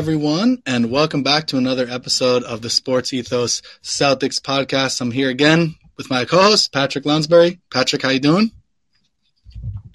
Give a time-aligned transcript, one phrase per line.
[0.00, 4.98] everyone, and welcome back to another episode of the Sports Ethos Celtics podcast.
[5.02, 7.60] I'm here again with my co-host, Patrick Lounsbury.
[7.70, 8.50] Patrick, how you doing?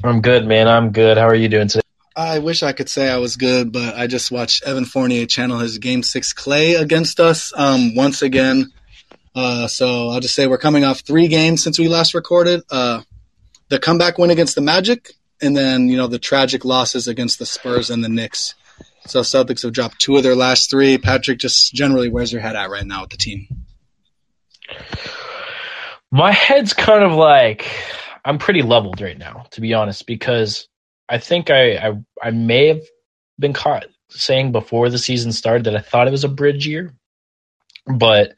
[0.03, 0.67] I'm good, man.
[0.67, 1.17] I'm good.
[1.17, 1.81] How are you doing today?
[2.15, 5.57] I wish I could say I was good, but I just watched Evan Fournier channel
[5.57, 8.71] his Game 6 clay against us um, once again.
[9.33, 12.61] Uh, so I'll just say we're coming off three games since we last recorded.
[12.69, 13.01] Uh,
[13.69, 17.47] the comeback win against the Magic, and then, you know, the tragic losses against the
[17.47, 18.53] Spurs and the Knicks.
[19.07, 20.97] So Celtics have dropped two of their last three.
[20.97, 23.47] Patrick, just generally, where's your head at right now with the team?
[26.11, 27.67] My head's kind of like
[28.23, 30.67] I'm pretty leveled right now, to be honest, because
[31.07, 32.81] I think I I, I may have
[33.37, 36.93] been caught saying before the season started that I thought it was a bridge year,
[37.85, 38.33] but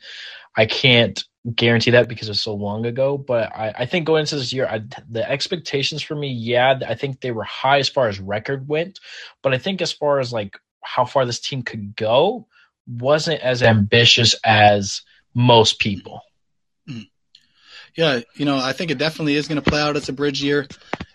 [0.56, 1.24] I can't
[1.56, 3.17] guarantee that because it was so long ago.
[3.17, 6.95] But I, I think going into this year, I, the expectations for me, yeah, I
[6.95, 9.00] think they were high as far as record went.
[9.42, 12.48] But I think as far as like how far this team could go,
[12.88, 15.02] wasn't as ambitious as
[15.34, 16.22] most people.
[16.90, 17.09] Mm.
[17.95, 20.42] Yeah, you know, I think it definitely is going to play out as a bridge
[20.42, 20.68] year.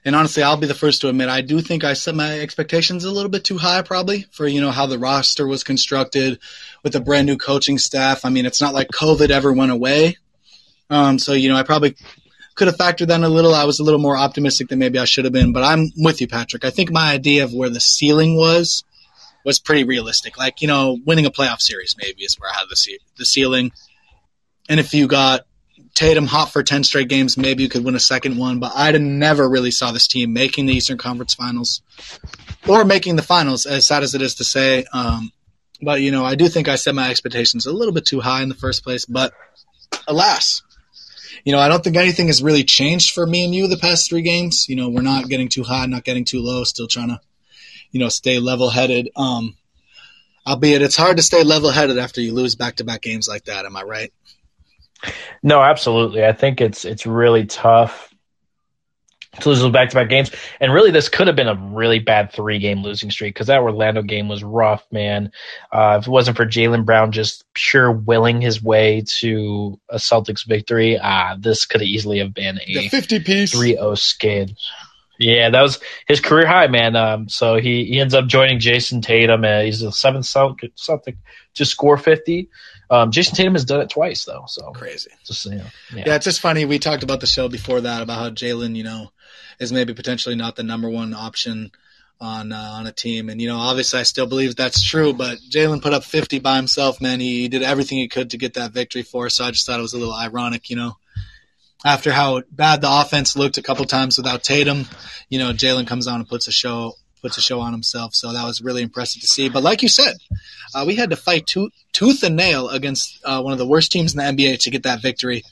[0.04, 3.04] And honestly, I'll be the first to admit I do think I set my expectations
[3.04, 6.40] a little bit too high, probably for you know how the roster was constructed
[6.82, 8.24] with a brand new coaching staff.
[8.24, 10.16] I mean, it's not like COVID ever went away,
[10.90, 11.96] um, so you know I probably
[12.54, 13.54] could have factored that in a little.
[13.54, 15.52] I was a little more optimistic than maybe I should have been.
[15.52, 16.64] But I'm with you, Patrick.
[16.64, 18.84] I think my idea of where the ceiling was
[19.44, 20.38] was pretty realistic.
[20.38, 23.24] Like you know, winning a playoff series maybe is where I had the ce- the
[23.24, 23.72] ceiling.
[24.68, 25.42] And if you got
[25.94, 28.60] Tatum hot for 10 straight games, maybe you could win a second one.
[28.60, 31.82] But I never really saw this team making the Eastern Conference Finals
[32.66, 34.84] or making the finals, as sad as it is to say.
[34.92, 35.32] Um,
[35.82, 38.42] but, you know, I do think I set my expectations a little bit too high
[38.42, 39.04] in the first place.
[39.04, 39.34] But
[40.06, 40.62] alas,
[41.44, 44.08] you know, I don't think anything has really changed for me and you the past
[44.08, 44.68] three games.
[44.68, 47.20] You know, we're not getting too high, not getting too low, still trying to,
[47.90, 49.10] you know, stay level headed.
[49.16, 49.56] Um,
[50.46, 53.44] albeit it's hard to stay level headed after you lose back to back games like
[53.44, 53.64] that.
[53.64, 54.12] Am I right?
[55.42, 56.24] No, absolutely.
[56.24, 58.11] I think it's it's really tough
[59.40, 60.30] to lose those back to back games.
[60.60, 63.60] And really, this could have been a really bad three game losing streak because that
[63.60, 65.32] Orlando game was rough, man.
[65.70, 70.46] Uh, if it wasn't for Jaylen Brown just pure willing his way to a Celtics
[70.46, 74.56] victory, uh, this could have easily have been a 50 piece 3 0 skid.
[75.18, 76.96] Yeah, that was his career high, man.
[76.96, 79.44] Um, so he, he ends up joining Jayson Tatum.
[79.44, 81.16] Uh, he's the seventh Celtic,
[81.54, 82.48] to score 50.
[82.90, 85.10] Um, Jayson Tatum has done it twice though, so crazy.
[85.24, 85.64] Just you know,
[85.94, 86.04] yeah.
[86.06, 86.16] yeah.
[86.16, 86.64] it's just funny.
[86.64, 89.12] We talked about the show before that about how Jaylen, you know,
[89.62, 91.70] is maybe potentially not the number one option
[92.20, 95.12] on uh, on a team, and you know, obviously, I still believe that's true.
[95.12, 97.20] But Jaylen put up 50 by himself, man.
[97.20, 99.36] He, he did everything he could to get that victory for us.
[99.36, 100.96] So I just thought it was a little ironic, you know.
[101.84, 104.86] After how bad the offense looked a couple times without Tatum,
[105.28, 108.14] you know, Jaylen comes on and puts a show puts a show on himself.
[108.14, 109.48] So that was really impressive to see.
[109.48, 110.16] But like you said,
[110.74, 113.92] uh, we had to fight to- tooth and nail against uh, one of the worst
[113.92, 115.44] teams in the NBA to get that victory.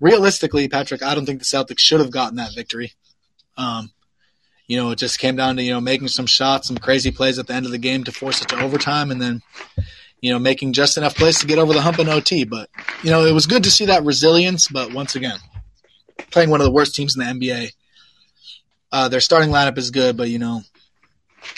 [0.00, 2.92] Realistically, Patrick, I don't think the Celtics should have gotten that victory.
[3.56, 3.90] Um,
[4.66, 7.38] you know, it just came down to you know making some shots, some crazy plays
[7.38, 9.42] at the end of the game to force it to overtime, and then
[10.20, 12.44] you know making just enough plays to get over the hump in OT.
[12.44, 12.70] But
[13.02, 14.68] you know, it was good to see that resilience.
[14.68, 15.38] But once again,
[16.30, 17.72] playing one of the worst teams in the NBA.
[18.92, 20.62] Uh, their starting lineup is good, but you know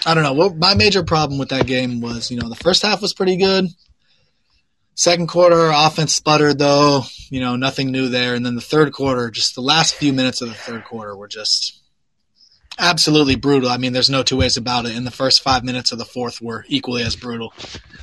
[0.05, 0.51] I don't know.
[0.51, 3.67] My major problem with that game was, you know, the first half was pretty good.
[4.95, 7.03] Second quarter, offense sputtered though.
[7.29, 8.35] You know, nothing new there.
[8.35, 11.29] And then the third quarter, just the last few minutes of the third quarter were
[11.29, 11.81] just
[12.79, 13.69] absolutely brutal.
[13.69, 14.97] I mean, there's no two ways about it.
[14.97, 17.53] And the first five minutes of the fourth were equally as brutal.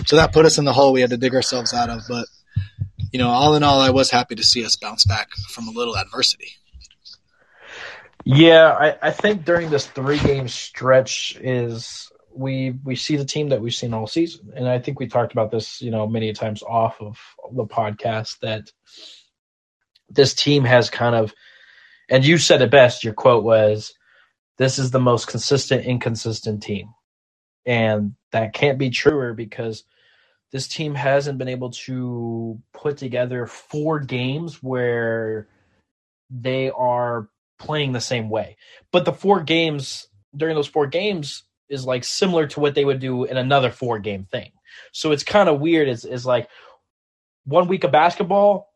[0.06, 2.02] So that put us in the hole we had to dig ourselves out of.
[2.08, 2.28] But
[3.12, 5.72] you know, all in all, I was happy to see us bounce back from a
[5.72, 6.50] little adversity.
[8.26, 13.50] Yeah, I, I think during this three game stretch is we we see the team
[13.50, 14.52] that we've seen all season.
[14.56, 17.20] And I think we talked about this, you know, many times off of
[17.54, 18.72] the podcast that
[20.10, 21.34] this team has kind of
[22.10, 23.94] and you said it best, your quote was
[24.64, 26.90] this is the most consistent inconsistent team.
[27.66, 29.84] And that can't be truer because
[30.52, 35.48] this team hasn't been able to put together four games where
[36.30, 37.30] they are
[37.60, 38.58] playing the same way.
[38.92, 43.00] But the four games during those four games is like similar to what they would
[43.00, 44.52] do in another four game thing.
[44.92, 45.90] So it's kind of weird.
[45.90, 46.50] Is is like
[47.46, 48.72] one week of basketball,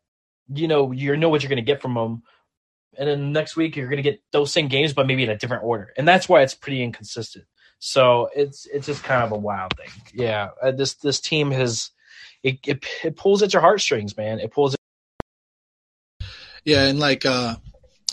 [0.53, 2.23] you know, you know what you're going to get from them,
[2.97, 5.37] and then next week you're going to get those same games, but maybe in a
[5.37, 7.45] different order, and that's why it's pretty inconsistent.
[7.79, 9.89] So it's it's just kind of a wild thing.
[10.13, 11.91] Yeah, uh, this this team has
[12.43, 14.39] it, it it pulls at your heartstrings, man.
[14.39, 14.75] It pulls.
[16.65, 17.55] Yeah, and like uh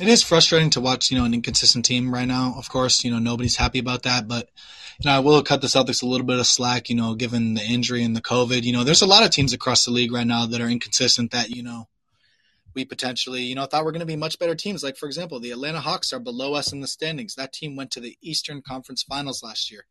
[0.01, 2.55] it is frustrating to watch, you know, an inconsistent team right now.
[2.59, 4.51] Of course, you know, nobody's happy about that, but
[4.99, 7.55] you know, I will cut the Celtics a little bit of slack, you know, given
[7.55, 8.63] the injury and the COVID.
[8.63, 11.31] You know, there's a lot of teams across the league right now that are inconsistent
[11.33, 11.89] that, you know,
[12.75, 14.83] we potentially, you know, thought we were going to be much better teams.
[14.83, 17.35] Like, for example, the Atlanta Hawks are below us in the standings.
[17.35, 19.87] That team went to the Eastern Conference Finals last year.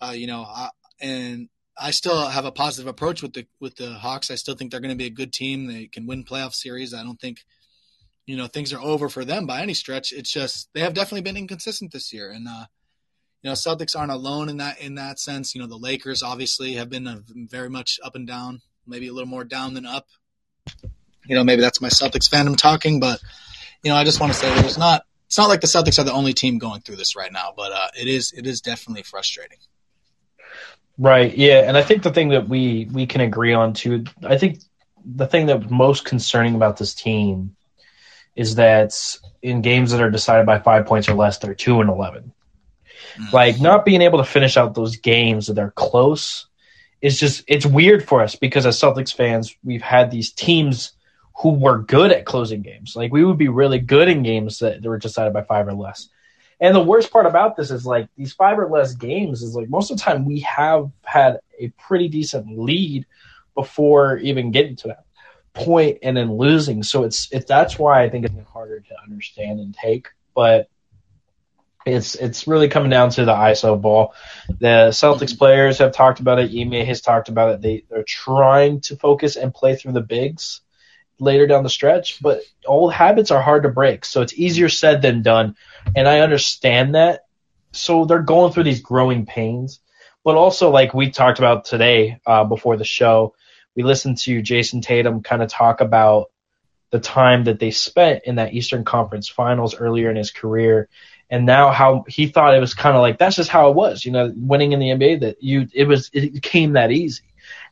[0.00, 0.70] Uh, you know, I,
[1.00, 4.30] and I still have a positive approach with the with the Hawks.
[4.30, 5.66] I still think they're going to be a good team.
[5.66, 6.92] They can win playoff series.
[6.92, 7.38] I don't think,
[8.26, 10.12] you know, things are over for them by any stretch.
[10.12, 12.66] It's just they have definitely been inconsistent this year, and uh,
[13.42, 15.54] you know, Celtics aren't alone in that in that sense.
[15.54, 19.12] You know, the Lakers obviously have been a, very much up and down, maybe a
[19.12, 20.06] little more down than up
[21.28, 23.20] you know, maybe that's my Celtics fandom talking, but
[23.82, 25.04] you know, I just want to say there's not.
[25.26, 27.70] It's not like the Celtics are the only team going through this right now, but
[27.70, 28.32] uh, it is.
[28.32, 29.58] It is definitely frustrating.
[30.96, 31.36] Right.
[31.36, 34.04] Yeah, and I think the thing that we we can agree on too.
[34.26, 34.60] I think
[35.04, 37.54] the thing that most concerning about this team
[38.34, 38.94] is that
[39.42, 42.32] in games that are decided by five points or less, they're two and eleven.
[43.18, 43.32] Mm.
[43.32, 46.46] Like not being able to finish out those games that are close
[47.00, 50.92] is just it's weird for us because as Celtics fans, we've had these teams
[51.40, 52.96] who were good at closing games.
[52.96, 56.08] Like we would be really good in games that were decided by five or less.
[56.60, 59.68] And the worst part about this is like these five or less games is like
[59.68, 63.06] most of the time we have had a pretty decent lead
[63.54, 65.04] before even getting to that
[65.54, 66.82] point and then losing.
[66.82, 70.08] So it's it that's why I think it's harder to understand and take.
[70.34, 70.68] But
[71.86, 74.12] it's it's really coming down to the ISO ball.
[74.48, 76.50] The Celtics players have talked about it.
[76.50, 77.60] Ime has talked about it.
[77.60, 80.62] They they're trying to focus and play through the bigs
[81.20, 84.04] later down the stretch, but old habits are hard to break.
[84.04, 85.56] So it's easier said than done.
[85.96, 87.26] And I understand that.
[87.72, 89.80] So they're going through these growing pains.
[90.24, 93.34] But also, like we talked about today uh, before the show,
[93.74, 96.30] we listened to Jayson Tatum kind of talk about
[96.90, 100.88] the time that they spent in that Eastern Conference Finals earlier in his career,
[101.30, 104.04] and now how he thought it was kind of like that's just how it was,
[104.04, 105.20] you know, winning in the NBA.
[105.20, 107.24] That you it was it came that easy,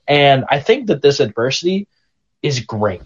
[0.07, 1.89] and I think that this adversity
[2.43, 3.03] is great.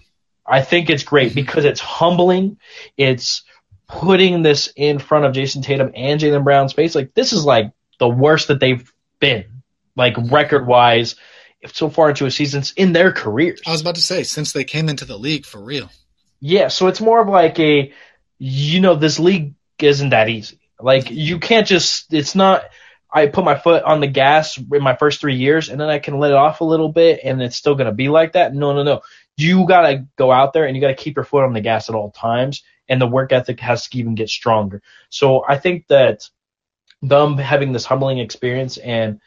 [0.51, 1.37] I think it's great mm-hmm.
[1.37, 2.59] because it's humbling.
[2.97, 3.43] It's
[3.89, 6.95] putting this in front of Jayson Tatum and Jaylen Brown's face.
[6.95, 9.63] Like this is like the worst that they've been,
[9.97, 11.17] like record wise,
[11.73, 13.61] so far into a season in their careers.
[13.67, 15.91] I was about to say since they came into the league for real.
[16.41, 17.93] Yeah, so it's more of like a,
[18.39, 20.59] you know, this league isn't that easy.
[20.81, 22.13] Like you can't just.
[22.13, 22.65] It's not.
[23.13, 25.99] I put my foot on the gas in my first three years, and then I
[25.99, 28.55] can let it off a little bit, and it's still gonna be like that.
[28.55, 29.03] No, no, no
[29.41, 31.61] you got to go out there and you got to keep your foot on the
[31.61, 32.63] gas at all times.
[32.89, 34.83] And the work ethic has to even get stronger.
[35.11, 36.29] So I think that
[37.03, 39.21] them having this humbling experience and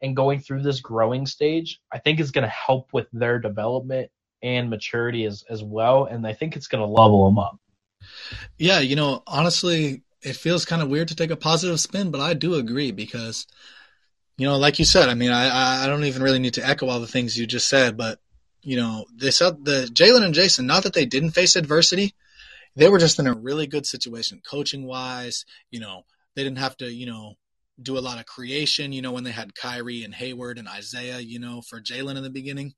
[0.00, 4.10] and going through this growing stage, I think is going to help with their development
[4.40, 6.04] and maturity as as well.
[6.04, 7.58] And I think it's going to level them up.
[8.56, 12.20] Yeah, you know, honestly, it feels kind of weird to take a positive spin, but
[12.20, 13.46] I do agree because,
[14.36, 16.88] you know, like you said, I mean, I I don't even really need to echo
[16.88, 18.18] all the things you just said, but
[18.62, 22.14] you know, said the Jaylen and Jayson, not that they didn't face adversity,
[22.76, 25.44] they were just in a really good situation, coaching wise.
[25.70, 27.34] You know, they didn't have to, you know,
[27.80, 31.20] do a lot of creation, you know, when they had Kyrie and Hayward and Isaiah,
[31.20, 32.74] you know, for Jaylen in the beginning.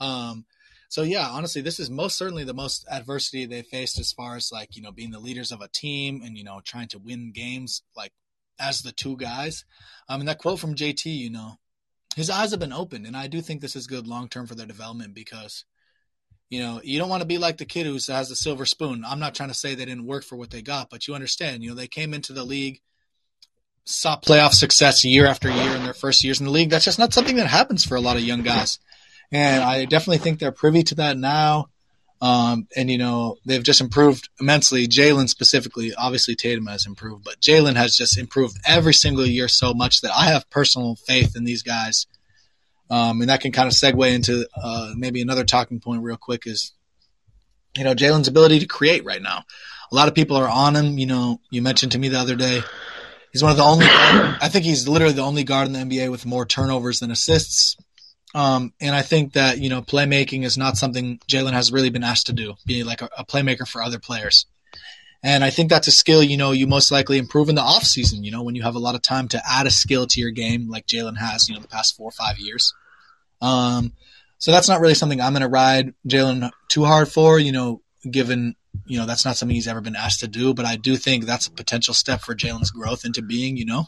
[0.00, 0.44] Um,
[0.92, 4.52] so yeah, honestly, this is most certainly the most adversity they faced as far as
[4.52, 7.32] like, you know, being the leaders of a team and, you know, trying to win
[7.32, 8.12] games like
[8.60, 9.64] as the two guys.
[10.10, 11.54] Um, and that quote from JT, you know,
[12.14, 14.54] his eyes have been opened, and I do think this is good long term for
[14.54, 15.64] their development because,
[16.50, 19.02] you know, you don't want to be like the kid who has the silver spoon.
[19.06, 21.62] I'm not trying to say they didn't work for what they got, but you understand,
[21.62, 22.82] you know, they came into the league,
[23.86, 26.68] saw playoff success year after year in their first years in the league.
[26.68, 28.78] That's just not something that happens for a lot of young guys,
[29.32, 31.68] and I definitely think they're privy to that now.
[32.20, 34.86] Um, and you know they've just improved immensely.
[34.86, 39.74] Jaylen specifically, obviously Tatum has improved, but Jaylen has just improved every single year so
[39.74, 42.06] much that I have personal faith in these guys.
[42.88, 46.46] Um, and that can kind of segue into uh, maybe another talking point real quick
[46.46, 46.72] is,
[47.76, 49.44] you know, Jaylen's ability to create right now.
[49.90, 50.98] A lot of people are on him.
[50.98, 52.60] You know, you mentioned to me the other day,
[53.32, 53.86] he's one of the only.
[53.88, 57.76] I think he's literally the only guard in the NBA with more turnovers than assists.
[58.34, 62.04] Um, and I think that, you know, playmaking is not something Jaylen has really been
[62.04, 64.46] asked to do, be like a, a, playmaker for other players.
[65.22, 67.84] And I think that's a skill, you know, you most likely improve in the off
[67.84, 70.20] season, you know, when you have a lot of time to add a skill to
[70.20, 72.74] your game like Jaylen has, you know, the past four or five years.
[73.40, 73.92] Um,
[74.38, 77.82] so that's not really something I'm going to ride Jaylen too hard for, you know,
[78.10, 80.96] given, you know, that's not something he's ever been asked to do, but I do
[80.96, 83.86] think that's a potential step for Jaylen's growth into being, you know,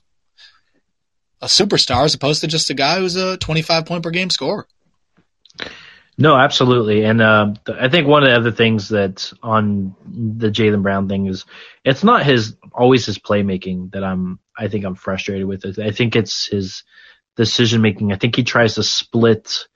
[1.40, 4.66] a superstar as opposed to just a guy who's a 25 point per game scorer.
[6.16, 10.82] No, absolutely, and uh, I think one of the other things that on the Jaylen
[10.82, 11.44] Brown thing is
[11.84, 15.78] it's not his always his playmaking that I'm I think I'm frustrated with.
[15.78, 16.84] I think it's his
[17.36, 18.12] decision making.
[18.12, 19.66] I think he tries to split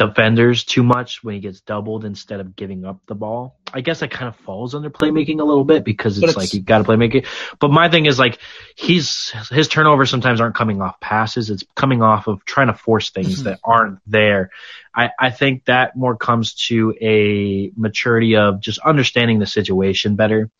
[0.00, 3.58] defenders too much when he gets doubled instead of giving up the ball.
[3.72, 6.54] I guess that kind of falls under playmaking a little bit because it's, it's like
[6.54, 7.24] you got to play making.
[7.58, 8.38] But my thing is like
[8.74, 13.10] he's his turnovers sometimes aren't coming off passes; it's coming off of trying to force
[13.10, 13.44] things mm-hmm.
[13.44, 14.50] that aren't there.
[14.94, 20.50] I I think that more comes to a maturity of just understanding the situation better.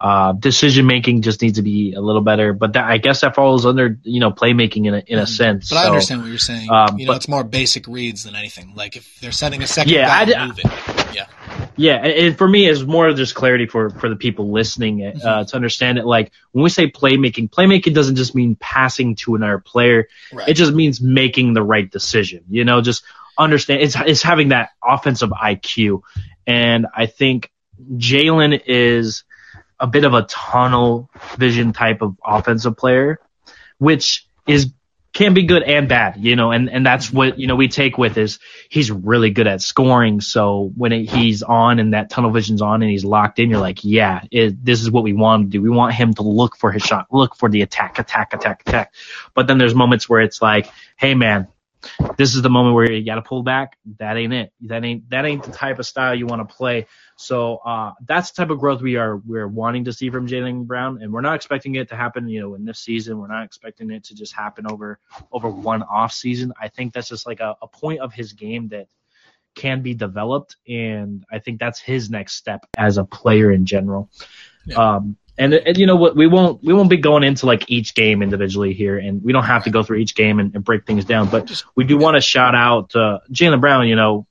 [0.00, 3.34] Uh, decision making just needs to be a little better, but that, I guess that
[3.34, 5.26] falls under you know playmaking in a in a mm-hmm.
[5.26, 5.68] sense.
[5.68, 6.70] But so, I understand what you're saying.
[6.70, 8.72] Um, you know, but, it's more basic reads than anything.
[8.74, 11.14] Like if they're sending a second yeah, guy, I, move it.
[11.14, 11.26] Yeah,
[11.76, 11.96] yeah.
[11.96, 15.44] And for me, it's more just clarity for for the people listening uh, mm-hmm.
[15.44, 16.06] to understand it.
[16.06, 20.08] Like when we say playmaking, playmaking doesn't just mean passing to another player.
[20.32, 20.48] Right.
[20.48, 22.44] It just means making the right decision.
[22.48, 23.04] You know, just
[23.36, 23.82] understand.
[23.82, 26.04] It's it's having that offensive IQ,
[26.46, 27.52] and I think
[27.96, 29.24] Jaylen is
[29.80, 33.18] a bit of a tunnel vision type of offensive player,
[33.78, 34.72] which is
[35.12, 37.98] can be good and bad, you know, and, and that's what, you know, we take
[37.98, 40.20] with is he's really good at scoring.
[40.20, 43.58] So when it, he's on and that tunnel vision's on and he's locked in, you're
[43.58, 45.62] like, yeah, it, this is what we want to do.
[45.62, 48.94] We want him to look for his shot, look for the attack, attack, attack, attack.
[49.34, 51.48] But then there's moments where it's like, hey man,
[52.16, 53.76] this is the moment where you got to pull back.
[53.98, 54.52] That ain't it.
[54.62, 56.86] That ain't, that ain't the type of style you want to play.
[57.16, 60.66] So uh, that's the type of growth we are we're wanting to see from Jaylen
[60.66, 63.18] Brown, and we're not expecting it to happen, you know, in this season.
[63.18, 64.98] We're not expecting it to just happen over
[65.30, 66.52] over one off season.
[66.60, 68.88] I think that's just like a, a point of his game that
[69.54, 74.08] can be developed, and I think that's his next step as a player in general.
[74.64, 74.76] Yeah.
[74.76, 77.94] Um, and, and, you know what we won't we won't be going into like each
[77.94, 80.86] game individually here and we don't have to go through each game and, and break
[80.86, 84.26] things down but we do want to shout out uh, Jaylen Brown you know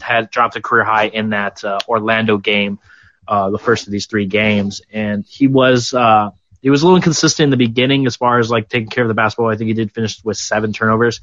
[0.00, 2.78] had dropped a career high in that uh, Orlando game,
[3.26, 6.30] uh, the first of these three games, and he was uh,
[6.62, 9.08] he was a little inconsistent in the beginning as far as like taking care of
[9.08, 9.50] the basketball.
[9.50, 11.20] I think he did finish with seven turnovers,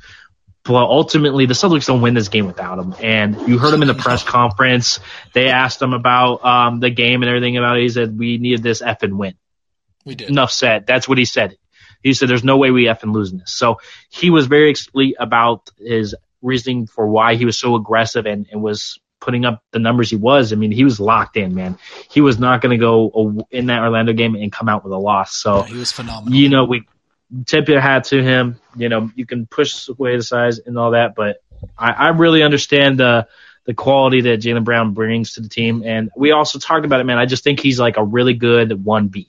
[0.63, 2.95] but ultimately the Celtics don't win this game without him.
[3.01, 4.99] And you heard him in the press conference.
[5.33, 7.81] They asked him about um, the game and everything about it.
[7.81, 9.35] He said we needed this F and win.
[10.05, 10.29] We did.
[10.29, 10.85] Enough said.
[10.85, 11.57] That's what he said.
[12.03, 13.51] He said there's no way we F and losing this.
[13.51, 18.47] So he was very explicit about his reasoning for why he was so aggressive and,
[18.51, 20.51] and was putting up the numbers he was.
[20.51, 21.77] I mean, he was locked in, man.
[22.09, 24.97] He was not going to go in that Orlando game and come out with a
[24.97, 25.35] loss.
[25.35, 26.37] So yeah, he was phenomenal.
[26.37, 26.83] You know, we
[27.45, 28.59] tip your hat to him.
[28.75, 31.41] You know, you can push away the size and all that, but
[31.77, 33.27] I, I really understand the
[33.65, 35.83] the quality that Jaylen Brown brings to the team.
[35.85, 37.19] And we also talked about it, man.
[37.19, 39.27] I just think he's like a really good one B.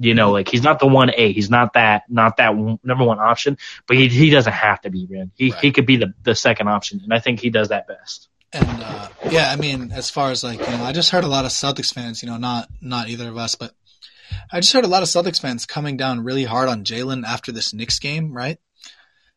[0.00, 1.32] You know, like he's not the one A.
[1.32, 5.08] He's not that not that number one option, but he he doesn't have to be,
[5.08, 5.32] man.
[5.34, 5.60] He right.
[5.60, 8.28] he could be the the second option, and I think he does that best.
[8.52, 11.28] And uh, yeah, I mean, as far as like you know, I just heard a
[11.28, 13.72] lot of Celtics fans, you know, not not either of us, but
[14.52, 17.52] I just heard a lot of Celtics fans coming down really hard on Jaylen after
[17.52, 18.58] this Knicks game, right?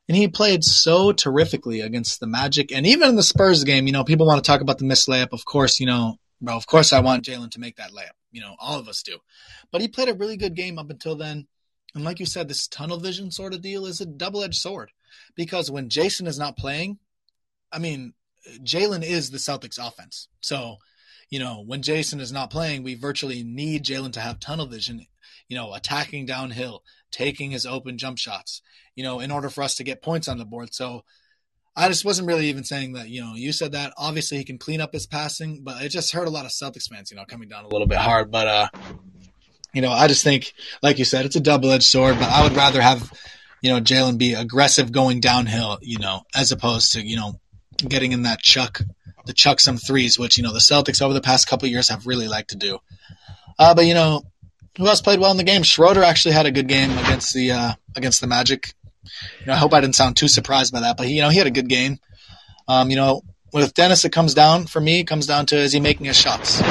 [0.07, 3.93] And he played so terrifically against the Magic, and even in the Spurs game, you
[3.93, 5.31] know, people want to talk about the missed layup.
[5.31, 8.15] Of course, you know, bro, of course I want Jaylen to make that layup.
[8.31, 9.19] You know, all of us do.
[9.71, 11.48] But he played a really good game up until then.
[11.93, 14.91] And like you said, this tunnel vision sort of deal is a double edged sword
[15.36, 17.00] because when Jayson is not playing,
[17.71, 18.13] I mean,
[18.63, 20.27] Jaylen is the Celtics offense.
[20.41, 20.77] So,
[21.31, 25.07] you know, when Jayson is not playing, we virtually need Jaylen to have tunnel vision,
[25.47, 28.61] you know, attacking downhill, taking his open jump shots,
[28.95, 30.73] you know, in order for us to get points on the board.
[30.73, 31.03] So
[31.75, 33.93] I just wasn't really even saying that, you know, you said that.
[33.97, 36.89] Obviously he can clean up his passing, but it just hurt a lot of Celtics
[36.89, 38.29] fans, you know, coming down a little bit hard.
[38.29, 38.67] But uh
[39.73, 42.43] you know, I just think, like you said, it's a double edged sword, but I
[42.43, 43.09] would rather have,
[43.61, 47.39] you know, Jaylen be aggressive going downhill, you know, as opposed to, you know,
[47.89, 48.81] getting in that chuck,
[49.25, 52.07] the chuck some threes, which, you know, the Celtics over the past couple years have
[52.07, 52.79] really liked to do.
[53.57, 54.23] Uh, but, you know,
[54.77, 55.63] who else played well in the game?
[55.63, 58.73] Schroeder actually had a good game against the, uh, against the Magic.
[59.41, 61.29] You know, I hope I didn't sound too surprised by that, but he, you know,
[61.29, 62.00] he had a good game.
[62.67, 63.21] Um, you know,
[63.51, 66.17] with Dennis, it comes down for me, it comes down to is he making his
[66.17, 66.61] shots?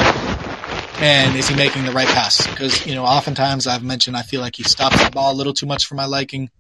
[1.01, 2.47] and is he making the right pass?
[2.47, 5.55] Because you know, oftentimes I've mentioned I feel like he stops the ball a little
[5.55, 6.51] too much for my liking,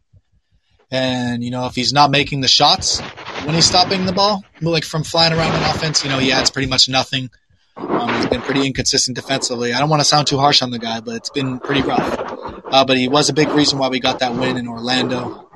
[0.91, 3.01] and you know, if he's not making the shots
[3.45, 6.51] when he's stopping the ball, like from flying around on offense, you know, he adds
[6.51, 7.31] pretty much nothing.
[7.77, 9.73] Um, he's been pretty inconsistent defensively.
[9.73, 12.19] I don't want to sound too harsh on the guy, but it's been pretty rough.
[12.67, 15.49] Uh, but he was a big reason why we got that win in Orlando.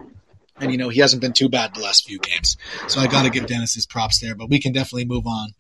[0.61, 2.57] And, you know, he hasn't been too bad the last few games.
[2.89, 5.51] So I got to give Dennis his props there, but we can definitely move on.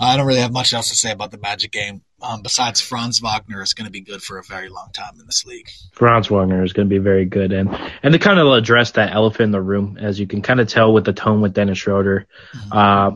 [0.00, 2.02] I don't really have much else to say about the Magic game.
[2.20, 5.26] Um, besides Franz Wagner is going to be good for a very long time in
[5.26, 5.68] this league.
[5.92, 7.68] Franz Wagner is going to be very good, and
[8.02, 10.68] and to kind of address that elephant in the room, as you can kind of
[10.68, 12.72] tell with the tone with Dennis Schroeder, mm-hmm.
[12.72, 13.10] uh,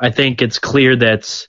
[0.00, 1.46] I think it's clear that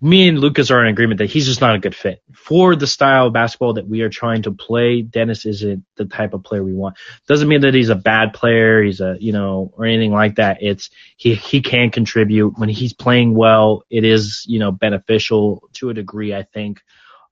[0.00, 2.86] me and Lucas are in agreement that he's just not a good fit for the
[2.86, 5.02] style of basketball that we are trying to play.
[5.02, 6.96] Dennis isn't the type of player we want.
[7.28, 10.58] Doesn't mean that he's a bad player, he's a you know or anything like that.
[10.62, 13.84] It's he he can contribute when he's playing well.
[13.90, 16.80] It is you know beneficial to a degree, I think.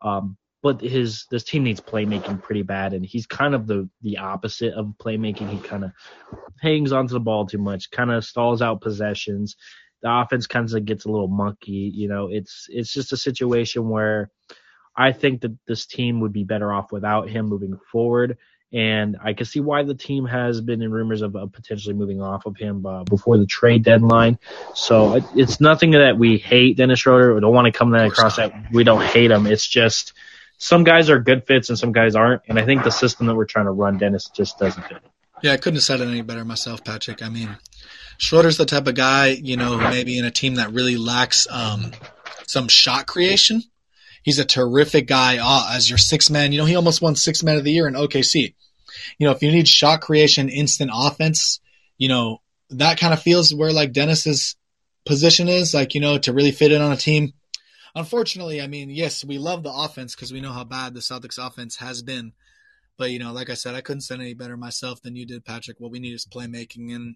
[0.02, 4.18] Um, but his this team needs playmaking pretty bad, and he's kind of the the
[4.18, 5.48] opposite of playmaking.
[5.48, 5.92] He kind of
[6.60, 9.56] hangs onto the ball too much, kind of stalls out possessions
[10.02, 11.90] the offense kind of gets a little monkey.
[11.95, 14.31] You know, it's it's just a situation where
[14.97, 18.38] I think that this team would be better off without him moving forward.
[18.71, 22.21] And I can see why the team has been in rumors of, of potentially moving
[22.21, 24.38] off of him uh, before the trade deadline.
[24.75, 27.35] So it, it's nothing that we hate Dennis Schroeder.
[27.35, 29.47] We don't want to come that across that we don't hate him.
[29.47, 30.12] It's just
[30.59, 32.43] some guys are good fits and some guys aren't.
[32.49, 34.99] And I think the system that we're trying to run, Dennis, just doesn't fit.
[35.43, 37.23] Yeah, I couldn't have said it any better myself, Patrick.
[37.23, 37.57] I mean,
[38.18, 41.92] Schroeder's the type of guy, you know, maybe in a team that really lacks um,
[42.46, 43.62] some shot creation.
[44.22, 46.52] He's a terrific guy uh, as your six man.
[46.52, 48.54] You know, he almost won six man of the year in OKC.
[49.18, 51.60] You know, if you need shot creation, instant offense,
[51.96, 54.56] you know, that kind of feels where like Dennis's
[55.06, 57.32] position is, like, you know, to really fit in on a team.
[57.94, 61.38] Unfortunately, I mean, yes, we love the offense because we know how bad the Celtics
[61.38, 62.32] offense has been.
[62.96, 65.44] But, you know, like I said, I couldn't say any better myself than you did,
[65.44, 65.78] Patrick.
[65.78, 66.94] What we need is playmaking.
[66.94, 67.14] And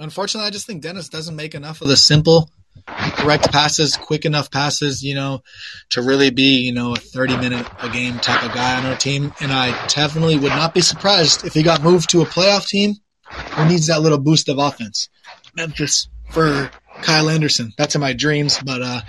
[0.00, 2.50] unfortunately, I just think Dennis doesn't make enough of the simple,
[2.86, 5.42] correct passes, quick enough passes, you know,
[5.90, 8.96] to really be, you know, a 30 minute a game type of guy on our
[8.96, 9.32] team.
[9.40, 12.96] And I definitely would not be surprised if he got moved to a playoff team
[13.30, 15.08] who needs that little boost of offense.
[15.54, 16.70] Memphis for
[17.02, 17.72] Kyle Anderson.
[17.76, 19.00] That's in my dreams, but uh,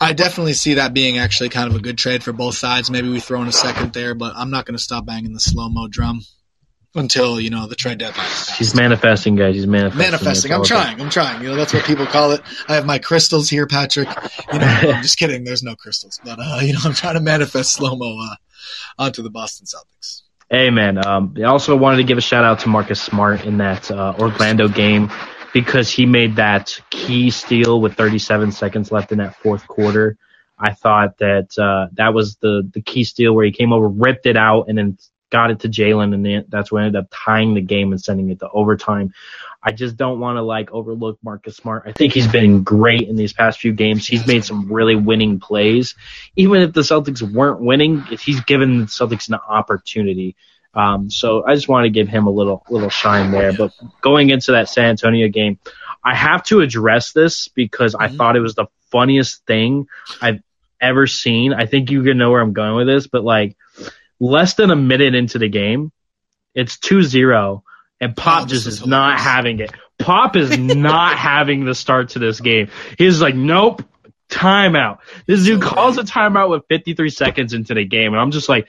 [0.00, 2.90] I definitely see that being actually kind of a good trade for both sides.
[2.90, 5.40] Maybe we throw in a second there, but I'm not going to stop banging the
[5.40, 6.22] slow mo drum
[6.94, 8.26] until you know the trade deadline.
[8.56, 9.54] He's manifesting, guys.
[9.54, 9.98] He's manifesting.
[9.98, 10.52] Manifesting.
[10.52, 11.00] I'm trying.
[11.00, 11.42] I'm trying.
[11.42, 12.40] You know that's what people call it.
[12.68, 14.08] I have my crystals here, Patrick.
[14.52, 15.44] You know, I'm just kidding.
[15.44, 18.36] There's no crystals, but uh, you know, I'm trying to manifest slow mo uh,
[18.98, 20.22] onto the Boston Celtics.
[20.50, 21.04] Hey man.
[21.06, 24.14] Um, I also wanted to give a shout out to Marcus Smart in that uh,
[24.18, 25.08] Orlando game
[25.52, 30.16] because he made that key steal with 37 seconds left in that fourth quarter.
[30.58, 34.26] I thought that uh, that was the the key steal where he came over, ripped
[34.26, 34.98] it out, and then
[35.30, 38.40] got it to Jaylen, and that's what ended up tying the game and sending it
[38.40, 39.14] to overtime.
[39.62, 41.84] I just don't want to like overlook Marcus Smart.
[41.86, 44.06] I think he's been great in these past few games.
[44.06, 45.94] He's made some really winning plays.
[46.36, 50.34] Even if the Celtics weren't winning, he's given the Celtics an opportunity.
[50.72, 53.52] Um, so I just want to give him a little little shine there.
[53.52, 55.58] But going into that San Antonio game,
[56.02, 58.04] I have to address this because mm-hmm.
[58.04, 59.88] I thought it was the funniest thing
[60.22, 60.42] I've
[60.80, 61.52] ever seen.
[61.52, 63.56] I think you can know where I'm going with this, but like
[64.20, 65.90] less than a minute into the game,
[66.54, 67.62] it's 2-0
[68.00, 69.72] and Pop oh, just is, is not having it.
[69.98, 72.70] Pop is not having the start to this game.
[72.96, 73.82] He's like, nope,
[74.30, 74.98] timeout.
[75.26, 78.68] This dude calls a timeout with 53 seconds into the game, and I'm just like,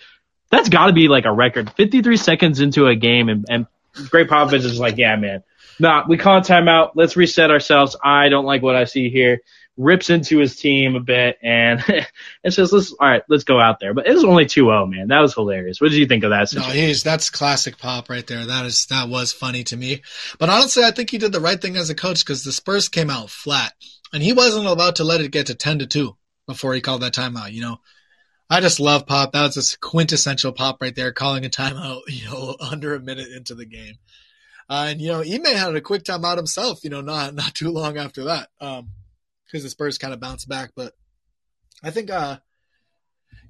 [0.50, 1.72] that's got to be like a record.
[1.72, 3.68] 53 seconds into a game, and, and
[4.10, 5.44] Gregg Popovich is like, yeah, man,
[5.80, 6.92] nah, we call a timeout.
[6.96, 7.96] Let's reset ourselves.
[8.04, 9.42] I don't like what I see here
[9.82, 11.84] rips into his team a bit and
[12.44, 15.08] and says, "Let's all right, let's go out there." But it was only 2-0, man.
[15.08, 15.82] That was hilarious.
[15.82, 16.50] What did you think of that?
[16.50, 16.76] Situation?
[16.76, 18.46] No, he's that's classic pop right there.
[18.46, 20.02] That is that was funny to me.
[20.40, 22.90] But honestly, I think he did the right thing as a coach because the Spurs
[22.90, 23.74] came out flat,
[24.14, 26.16] and he wasn't about to let it get to 10 to two
[26.48, 27.52] before he called that timeout.
[27.52, 27.80] You know.
[28.50, 29.32] I just love Pop.
[29.32, 33.30] That was a quintessential Pop right there, calling a timeout, you know, under a minute
[33.30, 33.96] into the game.
[34.70, 37.70] Uh, and you know, Ime had a quick timeout himself, you know, not not too
[37.72, 38.50] long after that.
[38.60, 38.90] Um,
[39.52, 40.72] because the Spurs kind of bounced back.
[40.76, 40.94] But
[41.84, 42.38] I think, uh,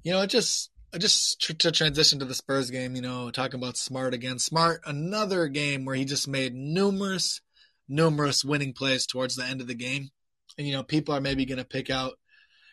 [0.03, 3.77] you know, just just tr- to transition to the Spurs game, you know, talking about
[3.77, 4.39] Smart again.
[4.39, 7.41] Smart, another game where he just made numerous,
[7.87, 10.09] numerous winning plays towards the end of the game.
[10.57, 12.13] And, you know, people are maybe going to pick out,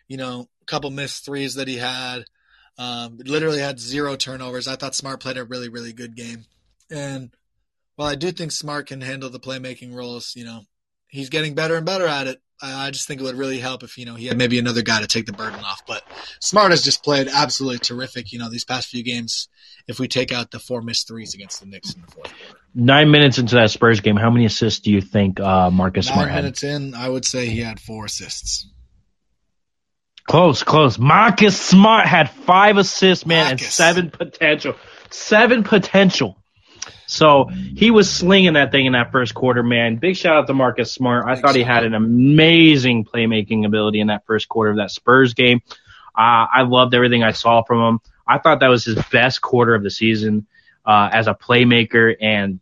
[0.08, 2.24] you know, a couple missed threes that he had.
[2.76, 4.68] Um, literally had zero turnovers.
[4.68, 6.44] I thought Smart played a really, really good game.
[6.90, 7.30] And
[7.96, 10.62] while I do think Smart can handle the playmaking roles, you know,
[11.08, 12.40] he's getting better and better at it.
[12.60, 15.00] I just think it would really help if you know he had maybe another guy
[15.00, 15.86] to take the burden off.
[15.86, 16.02] But
[16.40, 18.32] Smart has just played absolutely terrific.
[18.32, 19.48] You know these past few games.
[19.86, 22.60] If we take out the four missed threes against the Knicks in the fourth quarter.
[22.74, 26.14] Nine minutes into that Spurs game, how many assists do you think uh, Marcus Nine
[26.14, 26.34] Smart had?
[26.34, 28.66] Nine minutes in, I would say he had four assists.
[30.26, 30.98] Close, close.
[30.98, 33.62] Marcus Smart had five assists, man, Marcus.
[33.62, 34.74] and seven potential.
[35.10, 36.36] Seven potential.
[37.08, 39.96] So he was slinging that thing in that first quarter, man.
[39.96, 41.24] Big shout out to Marcus Smart.
[41.26, 45.32] I thought he had an amazing playmaking ability in that first quarter of that Spurs
[45.32, 45.62] game.
[46.14, 48.00] Uh, I loved everything I saw from him.
[48.26, 50.46] I thought that was his best quarter of the season
[50.84, 52.60] uh, as a playmaker, and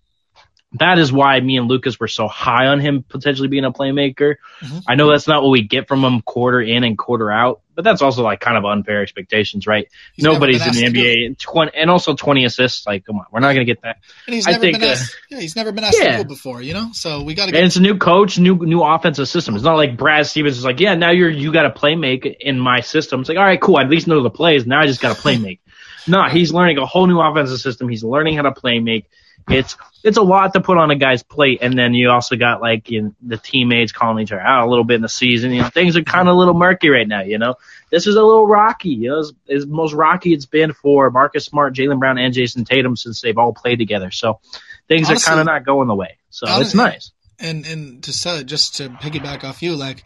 [0.75, 4.37] that is why me and Lucas were so high on him potentially being a playmaker.
[4.61, 4.79] Mm-hmm.
[4.87, 7.85] I know that's not what we get from him quarter in and quarter out, but
[7.85, 9.87] that's also like kind of unfair expectations, right?
[10.15, 12.87] He's Nobody's in the NBA and, 20, and also 20 assists.
[12.87, 13.99] Like, come on, we're not going to get that.
[14.27, 16.23] And he's never I think, been asked, uh, yeah, he's never been asked yeah.
[16.23, 16.89] before, you know?
[16.93, 19.55] So we got to And it's a new coach, new new offensive system.
[19.55, 22.25] It's not like Brad Stevens is like, yeah, now you're you got to play make
[22.25, 23.21] in my system.
[23.21, 23.77] It's like, all right, cool.
[23.77, 24.67] I at least know the plays.
[24.67, 25.61] Now I just got to play make.
[26.09, 27.89] no, he's learning a whole new offensive system.
[27.91, 29.07] He's learning how to play make
[29.49, 32.61] it's it's a lot to put on a guy's plate, and then you also got
[32.61, 35.53] like you know, the teammates calling each other out a little bit in the season.
[35.53, 37.23] You know, things are kind of a little murky right now.
[37.23, 37.55] You know,
[37.91, 38.91] this is a little rocky.
[38.91, 42.65] You know, it's, it's most rocky it's been for Marcus Smart, Jaylen Brown, and Jayson
[42.65, 44.11] Tatum since they've all played together.
[44.11, 44.41] So
[44.89, 46.19] things honestly, are kind of not going the way.
[46.31, 47.13] So honestly, it's nice.
[47.39, 50.05] And and to say, just to piggyback off you, like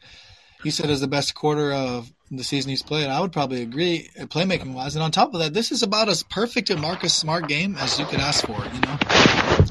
[0.63, 3.09] you said, is the best quarter of the season he's played.
[3.09, 4.95] I would probably agree, uh, playmaking wise.
[4.95, 7.99] And on top of that, this is about as perfect a Marcus Smart game as
[7.99, 8.53] you could ask for.
[8.53, 8.99] You know,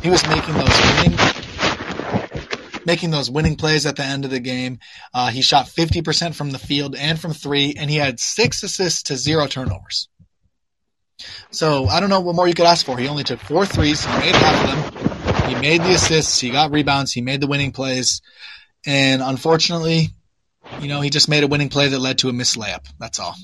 [0.01, 1.17] he was making those winning,
[2.85, 4.79] making those winning plays at the end of the game.
[5.13, 9.03] Uh, he shot 50% from the field and from three, and he had six assists
[9.03, 10.09] to zero turnovers.
[11.51, 12.97] So I don't know what more you could ask for.
[12.97, 14.05] He only took four threes.
[14.05, 15.49] He made half of them.
[15.49, 16.39] He made the assists.
[16.39, 17.11] He got rebounds.
[17.11, 18.21] He made the winning plays.
[18.85, 20.09] And unfortunately,
[20.81, 22.85] you know, he just made a winning play that led to a missed layup.
[22.99, 23.35] That's all.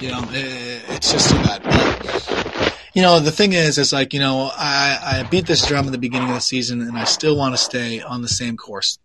[0.00, 1.62] You know, it, it's just too bad.
[1.62, 5.86] But, you know, the thing is, is like, you know, I, I beat this drum
[5.86, 8.56] at the beginning of the season and I still want to stay on the same
[8.56, 8.98] course.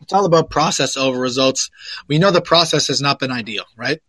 [0.00, 1.70] It's all about process over results.
[2.06, 4.00] We know the process has not been ideal, right?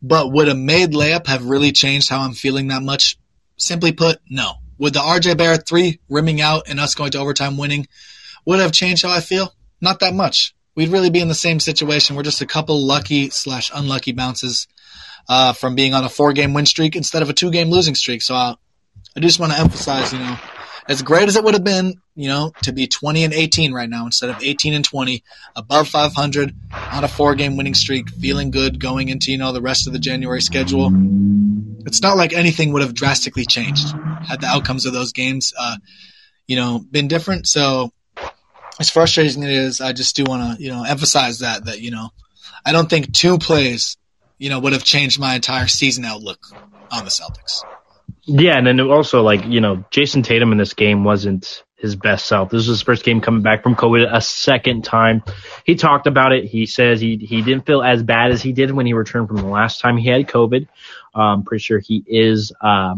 [0.00, 3.18] But would a made layup have really changed how I'm feeling that much?
[3.56, 4.54] Simply put, no.
[4.78, 7.86] Would the RJ Barrett three rimming out and us going to overtime winning
[8.44, 9.54] would have changed how I feel?
[9.80, 12.16] Not that much we'd really be in the same situation.
[12.16, 14.66] We're just a couple lucky slash unlucky bounces
[15.28, 17.94] uh, from being on a four game win streak instead of a two game losing
[17.94, 18.22] streak.
[18.22, 18.54] So uh,
[19.16, 20.36] I just want to emphasize, you know,
[20.86, 23.88] as great as it would have been, you know, to be 20 and 18 right
[23.88, 25.22] now instead of 18 and 20,
[25.56, 26.54] above 500
[26.92, 29.92] on a four game winning streak, feeling good going into, you know, the rest of
[29.92, 30.90] the January schedule.
[31.86, 35.76] It's not like anything would have drastically changed had the outcomes of those games, uh,
[36.46, 37.46] you know, been different.
[37.46, 37.92] So
[38.80, 41.80] as frustrating as it is, I just do want to, you know, emphasize that, that,
[41.80, 42.10] you know,
[42.66, 43.96] I don't think two plays,
[44.38, 46.46] you know, would have changed my entire season outlook
[46.90, 47.62] on the Celtics.
[48.24, 48.56] Yeah.
[48.56, 52.48] And then also, like, you know, Jayson Tatum in this game wasn't his best self.
[52.48, 55.22] This was his first game coming back from COVID a second time.
[55.64, 56.46] He talked about it.
[56.46, 59.36] He says he, he didn't feel as bad as he did when he returned from
[59.36, 60.66] the last time he had COVID.
[61.14, 62.94] I'm um, pretty sure he is, uh,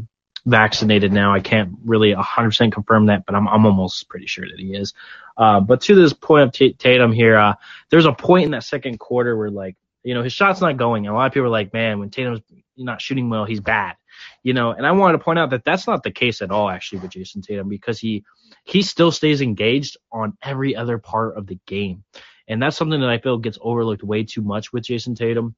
[0.46, 1.34] vaccinated now.
[1.34, 4.94] I can't really 100% confirm that, but I'm, I'm almost pretty sure that he is.
[5.36, 7.54] Uh, but to this point of T- Tatum here, uh,
[7.90, 11.06] there's a point in that second quarter where like, you know, his shot's not going.
[11.06, 12.40] And a lot of people are like, man, when Tatum's
[12.76, 13.96] not shooting well, he's bad.
[14.42, 16.70] You know, and I wanted to point out that that's not the case at all,
[16.70, 18.24] actually, with Jayson Tatum because he
[18.64, 22.02] he still stays engaged on every other part of the game,
[22.48, 25.54] and that's something that I feel gets overlooked way too much with Jayson Tatum.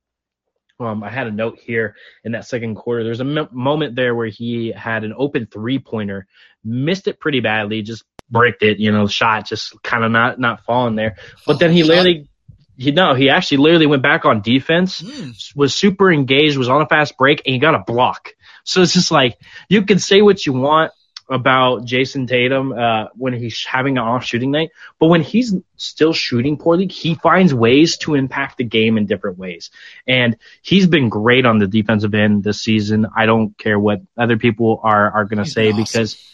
[0.80, 3.02] Um, I had a note here in that second quarter.
[3.02, 6.26] There's a m- moment there where he had an open three pointer,
[6.64, 8.78] missed it pretty badly, just bricked it.
[8.78, 11.16] You know, shot just kind of not not falling there.
[11.46, 12.28] But then he literally,
[12.76, 15.56] he no, he actually literally went back on defense, mm.
[15.56, 18.34] was super engaged, was on a fast break, and he got a block.
[18.62, 19.36] So it's just like
[19.68, 20.92] you can say what you want
[21.28, 26.12] about Jayson Tatum uh, when he's having an off shooting night, but when he's still
[26.12, 29.70] shooting poorly, he finds ways to impact the game in different ways.
[30.06, 33.06] And he's been great on the defensive end this season.
[33.14, 35.82] I don't care what other people are are going to say awesome.
[35.82, 36.24] because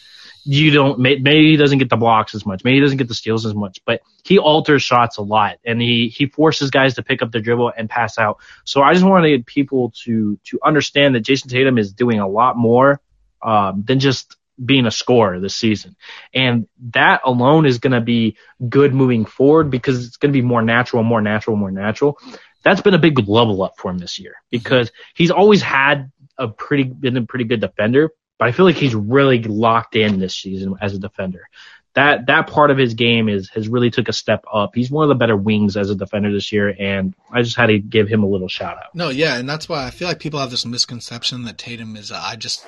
[0.45, 3.15] you don't maybe he doesn't get the blocks as much maybe he doesn't get the
[3.15, 7.01] steals as much but he alters shots a lot and he he forces guys to
[7.01, 11.15] pick up the dribble and pass out so i just wanted people to to understand
[11.15, 13.01] that Jayson tatum is doing a lot more
[13.41, 15.95] um, than just being a scorer this season
[16.33, 18.37] and that alone is going to be
[18.69, 22.17] good moving forward because it's going to be more natural more natural more natural
[22.63, 26.47] that's been a big level up for him this year because he's always had a
[26.47, 30.35] pretty been a pretty good defender but I feel like he's really locked in this
[30.35, 31.47] season as a defender.
[31.93, 34.71] That that part of his game is has really took a step up.
[34.75, 37.67] He's one of the better wings as a defender this year, and I just had
[37.67, 38.93] to give him a little shout out.
[38.93, 42.11] No, yeah, and that's why I feel like people have this misconception that Tatum is.
[42.11, 42.67] Uh, I just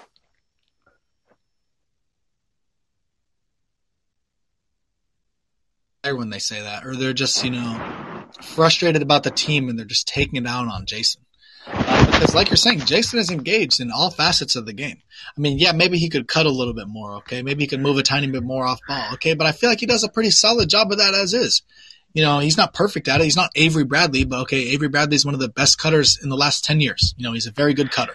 [6.14, 9.86] when they say that, or they're just you know frustrated about the team and they're
[9.86, 11.18] just taking it out on Jayson.
[11.70, 14.98] Uh, because, like you're saying, Jayson is engaged in all facets of the game.
[15.38, 17.42] I mean, yeah, maybe he could cut a little bit more, okay?
[17.42, 19.34] Maybe he could move a tiny bit more off ball, okay?
[19.34, 21.62] But I feel like he does a pretty solid job of that as is.
[22.14, 23.26] You know, he's not perfect at it.
[23.26, 26.30] He's not Avery Bradley, but okay, Avery Bradley is one of the best cutters in
[26.30, 27.14] the last 10 years.
[27.18, 28.14] You know, he's a very good cutter.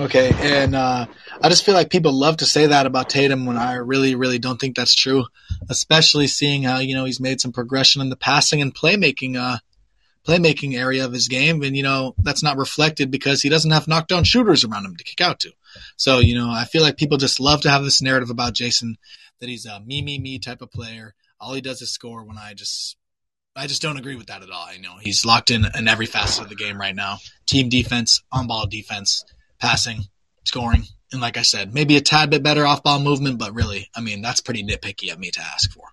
[0.00, 1.06] Okay, and uh,
[1.42, 4.38] I just feel like people love to say that about Tatum when I really, really
[4.38, 5.24] don't think that's true.
[5.68, 9.58] Especially seeing how you know he's made some progression in the passing and playmaking, uh,
[10.24, 13.88] playmaking area of his game, and you know that's not reflected because he doesn't have
[13.88, 15.52] knockdown shooters around him to kick out to.
[15.96, 18.96] So you know I feel like people just love to have this narrative about Jayson
[19.40, 21.14] that he's a me, me, me type of player.
[21.40, 22.24] All he does is score.
[22.24, 22.96] When I just
[23.56, 24.64] I just don't agree with that at all.
[24.64, 28.22] I know he's locked in in every facet of the game right now: team defense,
[28.30, 29.24] on ball defense,
[29.58, 30.04] passing,
[30.44, 33.38] scoring, and like I said, maybe a tad bit better off ball movement.
[33.38, 35.84] But really, I mean, that's pretty nitpicky of me to ask for.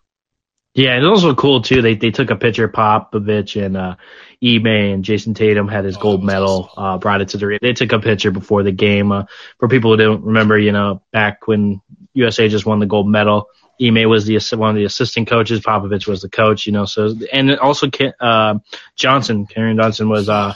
[0.76, 1.82] Yeah, and also cool too.
[1.82, 2.68] They they took a picture.
[2.70, 3.96] Popovich and uh,
[4.44, 6.70] Ime and Jayson Tatum had his oh, gold medal.
[6.72, 6.84] Awesome.
[6.84, 7.60] Uh, brought it to the.
[7.62, 9.12] They took a picture before the game.
[9.12, 9.26] Uh,
[9.60, 11.82] for people who don't remember, you know, back when
[12.14, 13.50] USA just won the gold medal,
[13.82, 15.62] Ime was the one of the assistant coaches.
[15.62, 16.68] Popovich was the coach.
[16.68, 18.60] You know, so and also uh,
[18.96, 20.54] Johnson, Keldon Johnson was uh,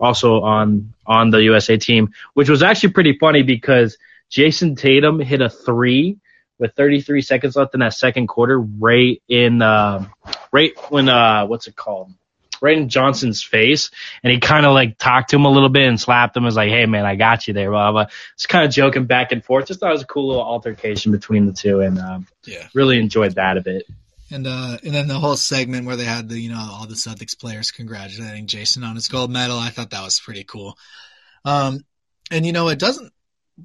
[0.00, 3.98] also on on the USA team, which was actually pretty funny because
[4.30, 6.18] Jayson Tatum hit a three
[6.58, 10.06] with 33 seconds left in that second quarter, right in uh,
[10.52, 12.12] right when uh, what's it called?
[12.64, 13.90] right in Johnson's face,
[14.22, 16.44] and he kind of like talked to him a little bit and slapped him.
[16.44, 18.06] Was like, "Hey man, I got you there." Blah blah.
[18.34, 19.66] It's kind of joking back and forth.
[19.66, 22.98] Just thought it was a cool little altercation between the two, and um, yeah, really
[22.98, 23.84] enjoyed that a bit.
[24.34, 26.94] And uh, and then the whole segment where they had the you know all the
[26.94, 30.76] Celtics players congratulating Jayson on his gold medal, I thought that was pretty cool.
[31.44, 31.84] Um,
[32.32, 33.12] and you know it doesn't.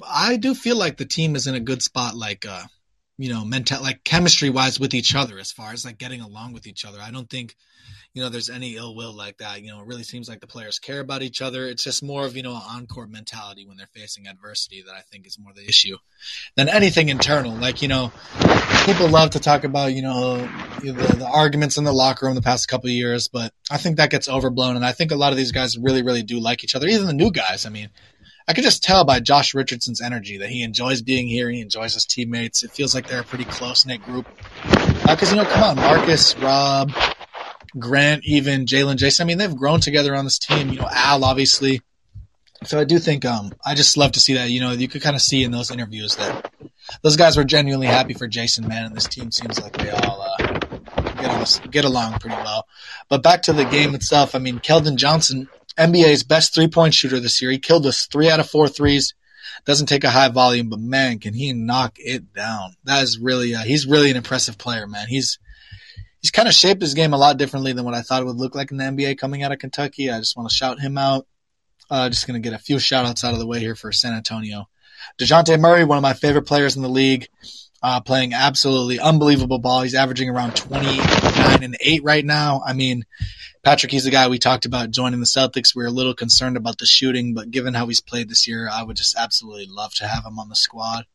[0.08, 2.66] I do feel like the team is in a good spot, like uh,
[3.20, 6.54] you know, mental, like chemistry wise with each other, as far as like getting along
[6.54, 6.98] with each other.
[7.00, 7.56] I don't think
[8.14, 9.62] you know, there's any ill will like that.
[9.62, 11.68] You know, it really seems like the players care about each other.
[11.68, 15.02] It's just more of, you know, an encore mentality when they're facing adversity that I
[15.02, 15.98] think is more the issue
[16.56, 17.56] than anything internal.
[17.56, 18.12] Like, you know,
[18.86, 20.38] people love to talk about, you know,
[20.82, 24.10] the, the arguments in the locker room the past couple years, but I think that
[24.10, 24.76] gets overblown.
[24.76, 27.06] And I think a lot of these guys really, really do like each other, even
[27.06, 27.68] the new guys.
[27.68, 27.90] I mean,
[28.50, 31.52] I could just tell by Josh Richardson's energy that he enjoys being here.
[31.52, 32.64] He enjoys his teammates.
[32.64, 34.26] It feels like they're a pretty close knit group.
[34.64, 36.92] Because, uh, you know, come on, Marcus, Rob,
[37.78, 39.22] Grant, even Jaylen, Jayson.
[39.22, 40.70] I mean, they've grown together on this team.
[40.70, 41.84] You know, Al, obviously.
[42.64, 44.50] So I do think um, I just love to see that.
[44.50, 46.52] You know, you could kind of see in those interviews that
[47.04, 50.24] those guys were genuinely happy for Jayson, man, and this team seems like they all
[50.24, 50.38] uh,
[51.22, 52.66] get, on, get along pretty well.
[53.10, 54.34] But back to the game itself.
[54.34, 55.48] I mean, Keldon Johnson,
[55.80, 57.52] NBA's best three point shooter this year.
[57.52, 59.14] He killed us three out of four threes.
[59.66, 62.74] Doesn't take a high volume, but man, can he knock it down?
[62.84, 65.08] That is really uh, he's really an impressive player, man.
[65.08, 65.40] He's
[66.22, 68.38] he's kind of shaped his game a lot differently than what I thought it would
[68.38, 70.12] look like in the NBA coming out of Kentucky.
[70.12, 71.28] I just want to shout him out.
[71.90, 73.92] Uh, just going to get a few shout outs out of the way here for
[73.92, 74.70] San Antonio.
[75.20, 77.28] DeJounte Murray, one of my favorite players in the league,
[77.82, 79.82] uh, playing absolutely unbelievable ball.
[79.82, 82.62] He's averaging around 29 and 8 right now.
[82.66, 83.06] I mean,
[83.64, 85.76] Patrick, he's the guy we talked about joining the Celtics.
[85.76, 88.70] We are a little concerned about the shooting, but given how he's played this year,
[88.72, 91.06] I would just absolutely love to have him on the squad.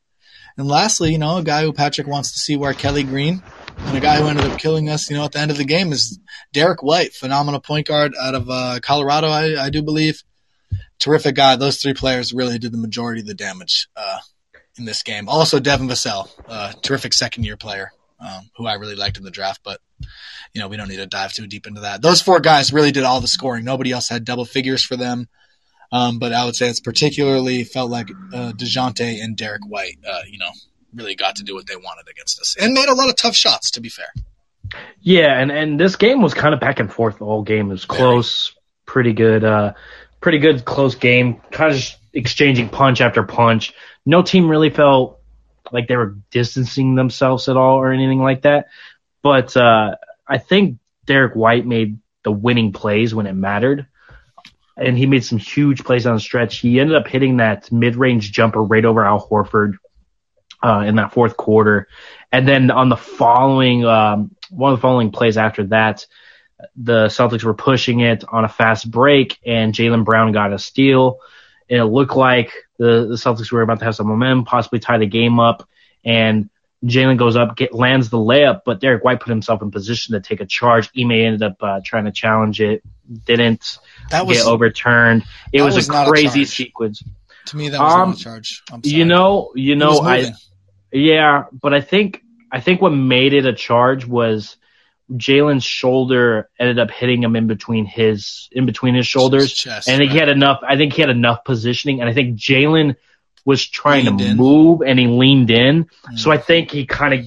[0.57, 3.43] And lastly, you know, a guy who Patrick wants to see where Kelly Green,
[3.77, 5.65] and a guy who ended up killing us, you know, at the end of the
[5.65, 6.21] game is
[6.53, 10.23] Derrick White, phenomenal point guard out of uh, Colorado, I, I, do believe.
[11.01, 11.57] Terrific guy.
[11.57, 14.19] Those three players really did the majority of the damage uh,
[14.79, 15.29] in this game.
[15.29, 19.31] Also, Devin Vassell, uh, terrific second year player, um, who I really liked in the
[19.31, 19.81] draft, but
[20.53, 22.03] you know we don't need to dive too deep into that.
[22.03, 23.65] Those four guys really did all the scoring.
[23.65, 25.29] Nobody else had double figures for them.
[25.93, 30.23] Um, but I would say it's particularly felt like uh, Dejounte and Derrick White, uh,
[30.29, 30.51] you know,
[30.93, 33.37] really got to do what they wanted against us and made a lot of tough
[33.37, 33.71] shots.
[33.73, 34.09] To be fair.
[35.01, 37.19] Yeah, and and this game was kind of back and forth.
[37.19, 38.61] The whole game it was close, Very.
[38.87, 39.75] pretty good, uh,
[40.21, 41.41] pretty good close game.
[41.53, 43.73] Kind of just exchanging punch after punch.
[44.07, 45.21] No team really felt
[45.73, 48.69] like they were distancing themselves at all or anything like that.
[49.23, 53.87] But uh, I think Derrick White made the winning plays when it mattered
[54.77, 56.59] and he made some huge plays on the stretch.
[56.59, 59.75] He ended up hitting that mid-range jumper right over Al Horford
[60.63, 61.89] uh, in that fourth quarter,
[62.33, 66.07] and then on the following um, one of the following plays after that,
[66.77, 71.19] the Celtics were pushing it on a fast break, and Jaylen Brown got a steal.
[71.69, 74.99] And it looked like the, the Celtics were about to have some momentum, possibly tie
[74.99, 75.69] the game up,
[76.05, 76.51] and
[76.85, 80.21] Jaylen goes up, get, lands the layup, but Derrick White put himself in position to
[80.21, 80.91] take a charge.
[80.99, 82.83] Ime ended up uh, trying to challenge it,
[83.25, 83.79] didn't
[84.11, 85.25] that was, get overturned.
[85.53, 87.03] It was, was, a crazy a sequence.
[87.47, 88.63] To me, that was um, not a charge.
[88.83, 90.33] You know, you know, I
[90.93, 94.57] yeah, but I think I think what made it a charge was
[95.13, 99.95] Jaylen's shoulder ended up hitting him in between his in between his shoulders, chest, and
[99.95, 100.15] I think right.
[100.15, 100.61] he had enough.
[100.67, 102.97] I think he had enough positioning, and I think Jaylen
[103.45, 104.37] was trying leaned to in.
[104.37, 105.85] move and he leaned in.
[105.85, 106.19] Mm.
[106.19, 107.27] So I think he kind of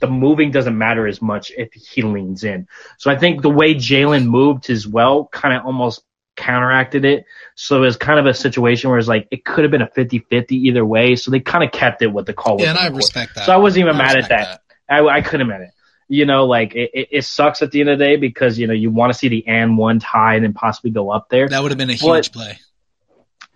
[0.00, 2.68] the moving doesn't matter as much if he leans in.
[2.98, 6.02] So I think the way Jaylen moved as well kind of almost
[6.36, 7.24] counteracted it.
[7.54, 9.88] So it was kind of a situation where it's like it could have been a
[9.88, 11.16] 50-50 either way.
[11.16, 12.60] So they kind of kept it with the call.
[12.60, 13.46] Yeah, and I respect that.
[13.46, 14.94] So I wasn't even I mad at respect that.
[14.94, 15.70] I, I couldn't have it.
[16.08, 18.66] You know, like it, it, it sucks at the end of the day because you
[18.66, 21.48] know you want to see the and one tie and then possibly go up there.
[21.48, 22.58] That would have been a But- huge play.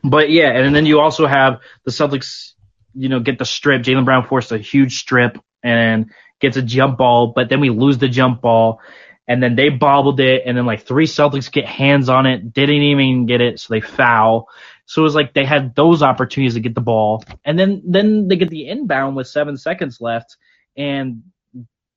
[0.03, 2.53] But yeah, and then you also have the Celtics,
[2.95, 3.83] you know, get the strip.
[3.83, 6.11] Jaylen Brown forced a huge strip and
[6.41, 8.81] gets a jump ball, but then we lose the jump ball.
[9.29, 12.83] And then they bobbled it, and then like three Celtics get hands on it, didn't
[12.83, 14.49] even get it, so they foul.
[14.87, 18.27] So it was like they had those opportunities to get the ball, and then then
[18.27, 20.37] they get the inbound with seven seconds left,
[20.77, 21.23] and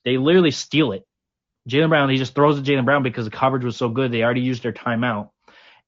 [0.06, 1.06] they literally steal it.
[1.70, 4.12] Jaylen Brown, he just throws to Jaylen Brown because the coverage was so good.
[4.12, 5.30] They already used their timeout,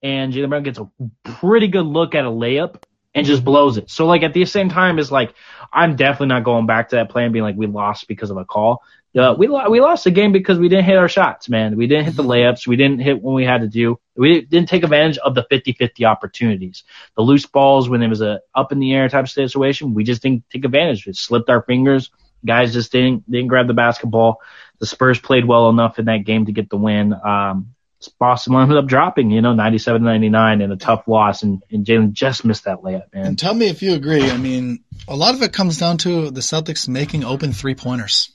[0.01, 0.89] and Jaylen Brown gets a
[1.23, 2.81] pretty good look at a layup
[3.15, 3.89] and just blows it.
[3.89, 5.33] So like at the same time, it's like
[5.71, 8.37] I'm definitely not going back to that play and being like we lost because of
[8.37, 8.83] a call.
[9.17, 11.77] Uh, we lo- we lost the game because we didn't hit our shots, man.
[11.77, 12.67] We didn't hit the layups.
[12.67, 13.97] We didn't hit when we had to do.
[14.17, 16.83] We didn't take advantage of the 50-50 opportunities.
[17.15, 20.21] The loose balls when it was a up in the air type situation, we just
[20.21, 21.07] didn't take advantage.
[21.07, 22.11] It slipped our fingers.
[22.45, 24.41] Guys just didn't didn't grab the basketball.
[24.79, 27.13] The Spurs played well enough in that game to get the win.
[27.13, 27.75] Um,
[28.19, 32.45] Boston ended up dropping, you know, 97-99 in a tough loss, and, and Jaylen just
[32.45, 33.25] missed that layup, man.
[33.25, 34.29] And tell me if you agree.
[34.29, 38.31] I mean, a lot of it comes down to the Celtics making open three pointers.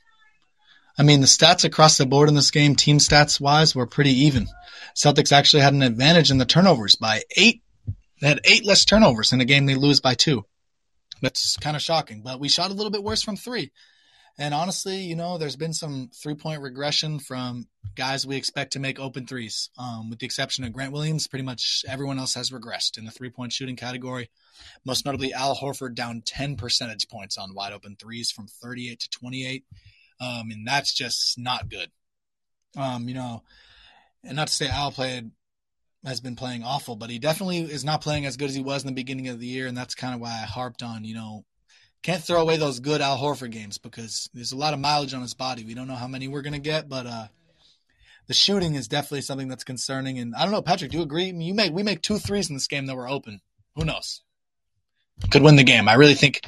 [0.99, 4.25] I mean, the stats across the board in this game, team stats wise, were pretty
[4.25, 4.49] even.
[4.95, 7.63] Celtics actually had an advantage in the turnovers by eight.
[8.21, 10.45] They had eight less turnovers in a game they lose by two.
[11.23, 13.73] That's kind of shocking, but we shot a little bit worse from three.
[14.39, 18.79] And honestly, you know, there's been some three point regression from guys we expect to
[18.79, 19.71] make open threes.
[19.79, 23.11] Um, with the exception of Grant Williams, pretty much everyone else has regressed in the
[23.11, 24.31] three point shooting category.
[24.85, 29.11] Most notably, Al Horford down 10 percentage points on wide open threes from 38 to
[29.11, 29.65] 28.
[30.21, 31.91] Um, and that's just not good.
[32.77, 33.43] Um, you know,
[34.23, 35.31] and not to say Al played
[36.05, 38.83] has been playing awful, but he definitely is not playing as good as he was
[38.83, 41.15] in the beginning of the year, and that's kind of why I harped on, you
[41.15, 41.45] know,
[42.03, 45.23] can't throw away those good Al Horford games because there's a lot of mileage on
[45.23, 45.65] his body.
[45.65, 47.27] We don't know how many we're gonna get, but uh,
[48.27, 50.19] the shooting is definitely something that's concerning.
[50.19, 51.29] And I don't know, Patrick, do you agree?
[51.29, 53.41] I mean, you make we make two threes in this game that were open.
[53.77, 54.23] Who knows?
[55.31, 55.89] Could win the game.
[55.89, 56.41] I really think,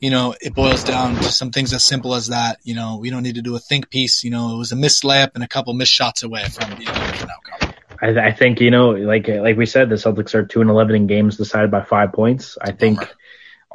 [0.00, 2.58] you know, it boils down to some things as simple as that.
[2.64, 4.24] You know, we don't need to do a think piece.
[4.24, 7.30] You know, it was a missed layup and a couple missed shots away from different
[7.30, 7.74] outcome.
[8.02, 10.96] I, I think you know, like like we said, the Celtics are two and eleven
[10.96, 12.58] in games decided by five points.
[12.60, 13.10] I think Bummer.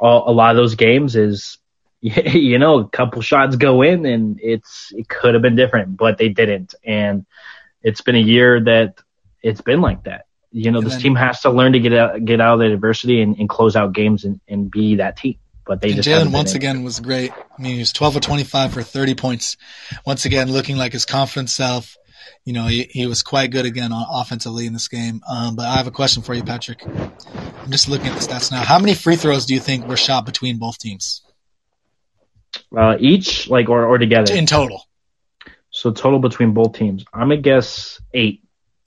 [0.02, 1.58] All, a lot of those games is,
[2.00, 6.18] you know, a couple shots go in and it's it could have been different, but
[6.18, 7.24] they didn't, and
[7.82, 9.00] it's been a year that
[9.42, 10.26] it's been like that.
[10.50, 12.60] You know, And this then- team has to learn to get out get out of
[12.60, 15.36] the adversity and, and close out games and, and be that team.
[15.64, 17.30] But they just Jaylen once again was great.
[17.32, 19.56] I mean, he was 12 of 25 for 30 points.
[20.04, 21.96] Once again, looking like his confident self.
[22.44, 25.20] You know, he, he was quite good again on offensively in this game.
[25.28, 26.84] Um, but I have a question for you, Patrick.
[26.84, 28.62] I'm just looking at the stats now.
[28.64, 31.22] How many free throws do you think were shot between both teams
[32.76, 34.34] uh, each like or or together.
[34.34, 34.82] in total?
[35.70, 38.42] So total between both teams, I'm gonna guess eight.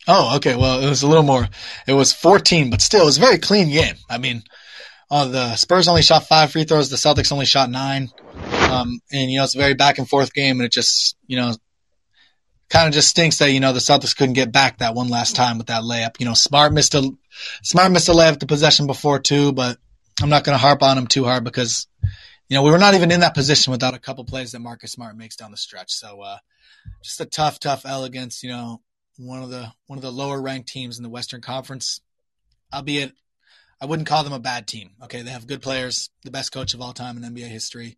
[0.07, 0.55] Oh, okay.
[0.55, 1.47] Well, it was a little more.
[1.87, 3.95] It was 14, but still, it was a very clean game.
[4.07, 4.43] I mean,
[5.09, 6.89] uh, the Spurs only shot five free throws.
[6.89, 8.09] The Celtics only shot nine.
[8.69, 10.59] Um, and, you know, it's a very back and forth game.
[10.59, 11.55] And it just, you know,
[12.69, 15.35] kind of just stinks that, you know, the Celtics couldn't get back that one last
[15.35, 16.19] time with that layup.
[16.19, 17.11] You know, Smart missed a,
[17.61, 19.77] Smart missed a layup the possession before too, but
[20.21, 21.87] I'm not going to harp on him too hard because,
[22.49, 24.93] you know, we were not even in that position without a couple plays that Marcus
[24.93, 25.91] Smart makes down the stretch.
[25.93, 26.37] So, uh,
[27.03, 28.81] just a tough, tough elegance, you know,
[29.17, 32.01] one of the one of the lower ranked teams in the Western Conference.
[32.73, 33.13] Albeit,
[33.79, 34.91] I wouldn't call them a bad team.
[35.03, 37.97] Okay, they have good players, the best coach of all time in NBA history.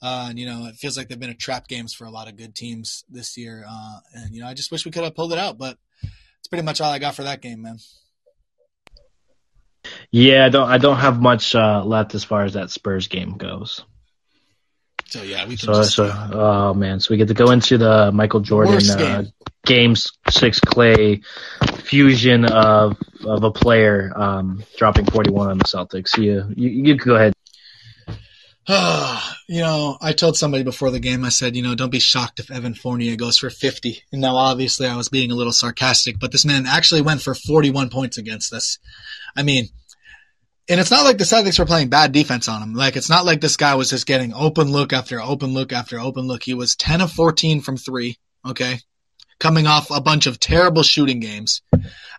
[0.00, 2.28] Uh, and you know, it feels like they've been a trap games for a lot
[2.28, 3.64] of good teams this year.
[3.68, 5.76] Uh, and you know, I just wish we could have pulled it out, but
[6.38, 7.78] it's pretty much all I got for that game, man.
[10.10, 13.36] Yeah, I don't I don't have much uh, left as far as that Spurs game
[13.36, 13.84] goes.
[15.06, 17.78] So yeah, we can So, just so oh man, so we get to go into
[17.78, 19.32] the Michael Jordan uh, game.
[19.64, 21.22] games six Clay
[21.78, 26.18] fusion of of a player um, dropping 41 on the Celtics.
[26.18, 27.32] You you, you can go ahead.
[29.48, 32.38] you know, I told somebody before the game, I said, you know, don't be shocked
[32.38, 34.02] if Evan Fournier goes for 50.
[34.12, 37.34] And now, obviously, I was being a little sarcastic, but this man actually went for
[37.34, 38.78] 41 points against us.
[39.34, 39.68] I mean,
[40.68, 42.74] and it's not like the Celtics were playing bad defense on him.
[42.74, 45.98] Like, it's not like this guy was just getting open look after open look after
[45.98, 46.42] open look.
[46.42, 48.80] He was 10 of 14 from three, okay?
[49.40, 51.62] Coming off a bunch of terrible shooting games.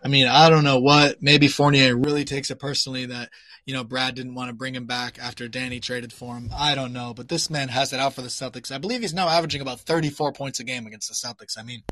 [0.02, 1.22] I mean, I don't know what.
[1.22, 3.28] Maybe Fournier really takes it personally that
[3.64, 6.50] you know, Brad didn't want to bring him back after Danny traded for him.
[6.56, 8.72] I don't know, but this man has it out for the Celtics.
[8.72, 11.58] I believe he's now averaging about 34 points a game against the Celtics.
[11.58, 11.82] I mean,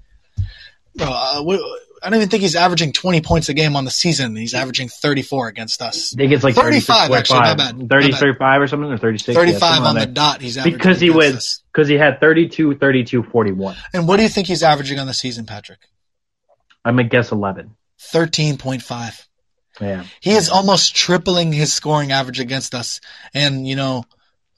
[0.99, 1.59] Bro, uh,
[2.03, 4.35] I don't even think he's averaging 20 points a game on the season.
[4.35, 6.15] He's averaging 34 against us.
[6.15, 7.57] I think it's like 35, 36, actually, 35.
[7.57, 8.21] bad, my 30, bad.
[8.21, 9.37] 35 or something, or 36.
[9.37, 10.41] 35 on the dot.
[10.41, 13.77] He's averaging Because he was, because he had 32, 32, 41.
[13.93, 15.81] And what do you think he's averaging on the season, Patrick?
[16.85, 17.77] I'm to guess 11.
[18.01, 19.27] 13.5.
[20.21, 23.01] He is almost tripling his scoring average against us.
[23.35, 24.05] And, you know,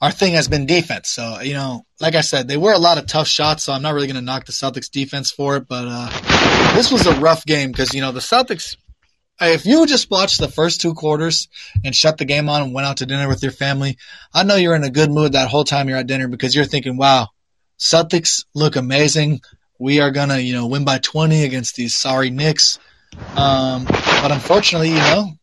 [0.01, 1.09] our thing has been defense.
[1.09, 3.83] So, you know, like I said, they were a lot of tough shots, so I'm
[3.83, 5.67] not really going to knock the Celtics defense for it.
[5.67, 8.77] But uh, this was a rough game because, you know, the Celtics,
[9.39, 11.47] if you just watched the first two quarters
[11.85, 13.97] and shut the game on and went out to dinner with your family,
[14.33, 16.65] I know you're in a good mood that whole time you're at dinner because you're
[16.65, 17.29] thinking, wow,
[17.77, 19.41] Celtics look amazing.
[19.79, 22.79] We are going to, you know, win by 20 against these sorry Knicks.
[23.35, 25.33] Um, but unfortunately, you know,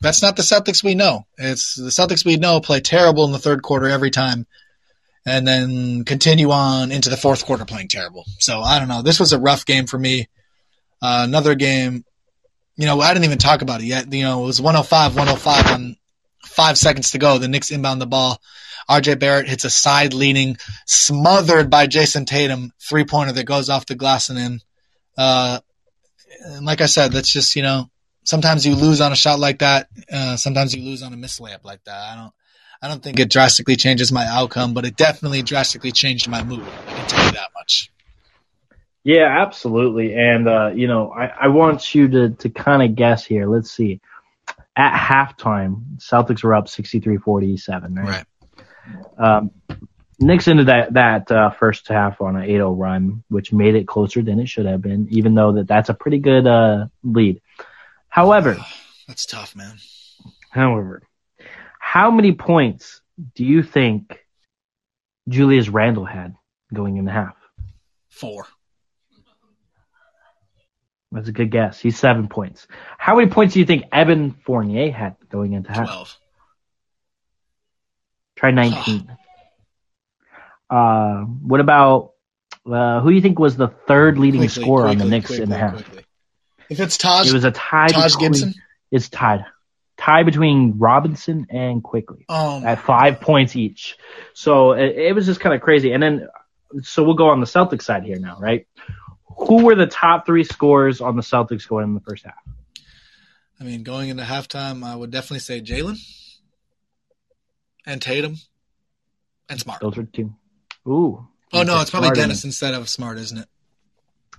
[0.00, 1.26] that's not the Celtics we know.
[1.38, 4.46] It's the Celtics we know play terrible in the third quarter every time,
[5.26, 8.24] and then continue on into the fourth quarter playing terrible.
[8.38, 9.02] So I don't know.
[9.02, 10.28] This was a rough game for me.
[11.02, 12.04] Uh, another game,
[12.76, 14.12] you know, I didn't even talk about it yet.
[14.12, 15.96] You know, it was 105, 105 on
[16.44, 17.38] five seconds to go.
[17.38, 18.40] The Knicks inbound the ball.
[18.88, 23.86] RJ Barrett hits a side leaning, smothered by Jayson Tatum three pointer that goes off
[23.86, 24.60] the glass and in.
[25.18, 25.60] Uh,
[26.40, 27.90] and like I said, that's just you know
[28.24, 29.88] sometimes you lose on a shot like that.
[30.12, 32.12] Uh, sometimes you lose on a miss layup like that.
[32.12, 32.32] I don't.
[32.82, 36.62] I don't think it drastically changes my outcome, but it definitely drastically changed my mood.
[36.62, 37.90] I can tell you that much.
[39.02, 40.14] Yeah, absolutely.
[40.14, 43.46] And, uh, you know, I, I want you to, to kind of guess here.
[43.46, 44.00] Let's see.
[44.74, 48.04] At halftime, Celtics were up 63 47, right?
[48.04, 48.26] Right.
[49.16, 49.52] Um,
[50.18, 54.22] Knicks into that that uh, first half on an 8-0 run, which made it closer
[54.22, 57.40] than it should have been, even though that that's a pretty good uh, lead.
[58.08, 58.56] However,
[59.08, 59.76] That's tough, man.
[60.50, 61.02] however,
[61.78, 63.02] how many points
[63.36, 64.18] do you think
[65.28, 66.34] Julius Randle had
[66.74, 67.36] going in the half?
[68.08, 68.46] Four.
[71.12, 71.78] That's a good guess.
[71.78, 72.66] He's seven points.
[72.98, 75.86] How many points do you think Evan Fournier had going into half?
[75.86, 76.16] Twelve.
[78.36, 79.16] Try 19.
[80.68, 82.12] Uh, what about
[82.70, 85.26] uh, who do you think was the third leading Quickly, scorer on the quickly, Knicks
[85.28, 85.74] quickly, in the half?
[85.74, 86.04] quickly.
[86.68, 87.88] If it's Taj, It was a tie.
[87.88, 88.54] Taj between, Gibson.
[88.90, 89.44] It's tied.
[89.96, 93.96] Tie between Robinson and Quickley Um, at five points each.
[94.34, 95.92] So it, it was just kind of crazy.
[95.92, 96.28] And then,
[96.82, 98.66] so we'll go on the Celtics side here now, right?
[99.38, 102.34] Who were the top three scorers on the Celtics going in the first half?
[103.60, 105.98] I mean, going into halftime, I would definitely say Jaylen
[107.86, 108.36] and Tatum
[109.48, 109.80] and Smart.
[109.80, 110.34] Those are two.
[110.86, 111.26] Ooh.
[111.52, 113.48] Oh no, it's probably Dennis instead of Smart, isn't it?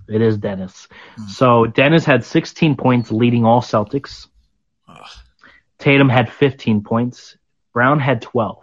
[0.08, 0.88] It is Dennis.
[1.16, 1.26] Hmm.
[1.28, 4.26] So Dennis had 16 points leading all Celtics.
[4.88, 5.06] Ugh.
[5.78, 7.36] Tatum had 15 points.
[7.72, 8.58] Brown had 12.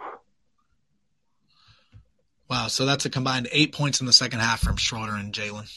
[2.48, 5.68] Wow, so that's a combined eight points in the second half from Schroeder and Jaylen.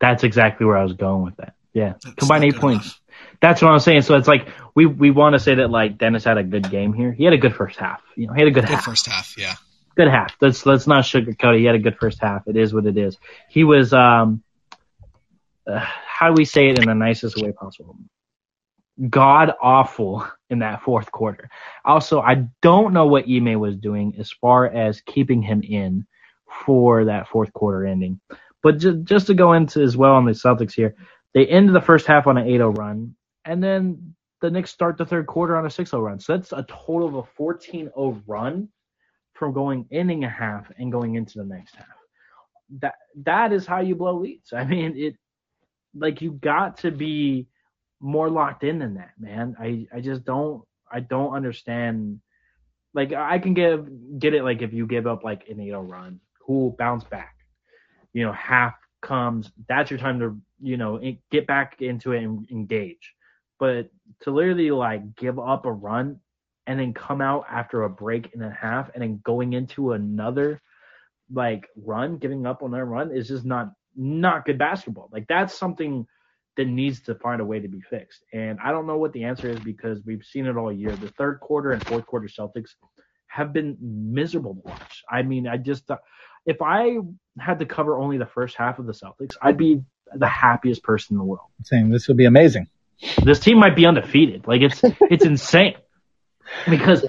[0.00, 1.54] That's exactly where I was going with that.
[1.72, 1.94] Yeah.
[2.02, 2.84] That's Combined eight points.
[2.86, 3.00] enough.
[3.40, 4.02] That's what I'm saying.
[4.02, 6.94] So it's like we we want to say that like Dennis had a good game
[6.94, 7.12] here.
[7.12, 8.00] He had a good first half.
[8.14, 8.84] You know, he had a good, Good half.
[8.84, 9.54] first half, yeah.
[9.96, 10.36] Good half.
[10.40, 11.60] Let's let's not sugarcoat it.
[11.60, 12.46] He had a good first half.
[12.46, 13.16] It is what it is.
[13.48, 14.42] He was um
[15.66, 17.96] uh, how do we say it in the nicest way possible?
[19.10, 21.50] God awful in that fourth quarter.
[21.84, 26.06] Also, I don't know what Ime was doing as far as keeping him in
[26.64, 28.20] for that fourth quarter ending.
[28.62, 30.94] But ju- just to go into as well on the Celtics here,
[31.34, 35.04] they ended the first half on an 8-0 run, and then the Knicks start the
[35.04, 36.18] third quarter on a 6-0 run.
[36.18, 38.68] So that's a total of a 14-0 run
[39.36, 41.86] from going ending a half and going into the next half.
[42.80, 44.52] That that is how you blow leads.
[44.52, 45.16] I mean, it
[45.94, 47.46] like you got to be
[48.00, 49.56] more locked in than that, man.
[49.60, 52.20] I I just don't I don't understand.
[52.94, 56.20] Like I can give get it like if you give up like an 8 run,
[56.44, 57.34] cool, bounce back.
[58.14, 62.50] You know, half comes, that's your time to you know get back into it and
[62.50, 63.12] engage.
[63.58, 66.20] But to literally like give up a run
[66.66, 70.60] and then come out after a break and a half and then going into another
[71.32, 75.08] like run, giving up on that run is just not not good basketball.
[75.12, 76.06] Like that's something
[76.56, 78.24] that needs to find a way to be fixed.
[78.32, 80.94] And I don't know what the answer is because we've seen it all year.
[80.96, 82.70] The third quarter and fourth quarter Celtics
[83.28, 85.02] have been miserable to watch.
[85.10, 85.98] I mean, I just uh,
[86.46, 86.98] if I
[87.38, 89.82] had to cover only the first half of the Celtics, I'd be
[90.14, 91.48] the happiest person in the world.
[91.64, 92.68] saying this would be amazing.
[93.24, 94.46] This team might be undefeated.
[94.46, 95.74] Like it's it's insane
[96.68, 97.04] because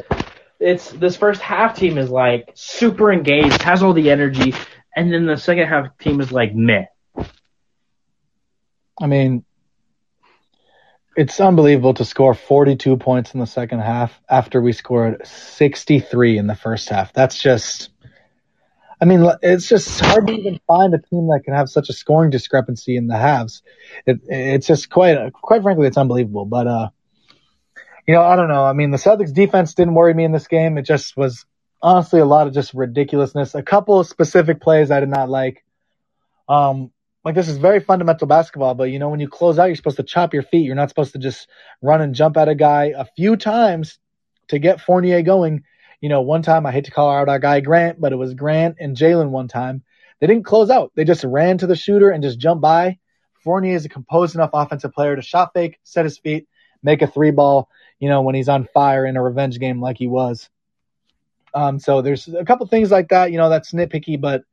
[0.59, 4.53] it's this first half team is like super engaged, has all the energy,
[4.95, 6.85] and then the second half team is like meh.
[8.99, 9.45] I mean,
[11.15, 16.47] it's unbelievable to score 42 points in the second half after we scored 63 in
[16.47, 17.13] the first half.
[17.13, 17.89] That's just,
[19.01, 21.93] I mean, it's just hard to even find a team that can have such a
[21.93, 23.63] scoring discrepancy in the halves.
[24.05, 26.45] It, it's just quite, quite frankly, it's unbelievable.
[26.45, 26.89] But, uh,
[28.07, 28.63] you know, I don't know.
[28.63, 30.77] I mean, the Celtics defense didn't worry me in this game.
[30.77, 31.45] It just was
[31.81, 33.53] honestly a lot of just ridiculousness.
[33.53, 35.63] A couple of specific plays I did not like.
[36.49, 36.91] Um,
[37.23, 39.97] like this is very fundamental basketball, but you know, when you close out, you're supposed
[39.97, 40.65] to chop your feet.
[40.65, 41.47] You're not supposed to just
[41.81, 43.99] run and jump at a guy a few times
[44.47, 45.63] to get Fournier going
[46.01, 48.33] you know, one time I hate to call out our guy Grant, but it was
[48.33, 49.83] Grant and Jaylen one time.
[50.19, 50.91] They didn't close out.
[50.95, 52.99] They just ran to the shooter and just jumped by.
[53.43, 56.47] Fournier is a composed enough offensive player to shot fake, set his feet,
[56.83, 59.97] make a three ball, you know, when he's on fire in a revenge game like
[59.97, 60.49] he was.
[61.53, 64.43] Um, so there's a couple things like that, you know, that's nitpicky, but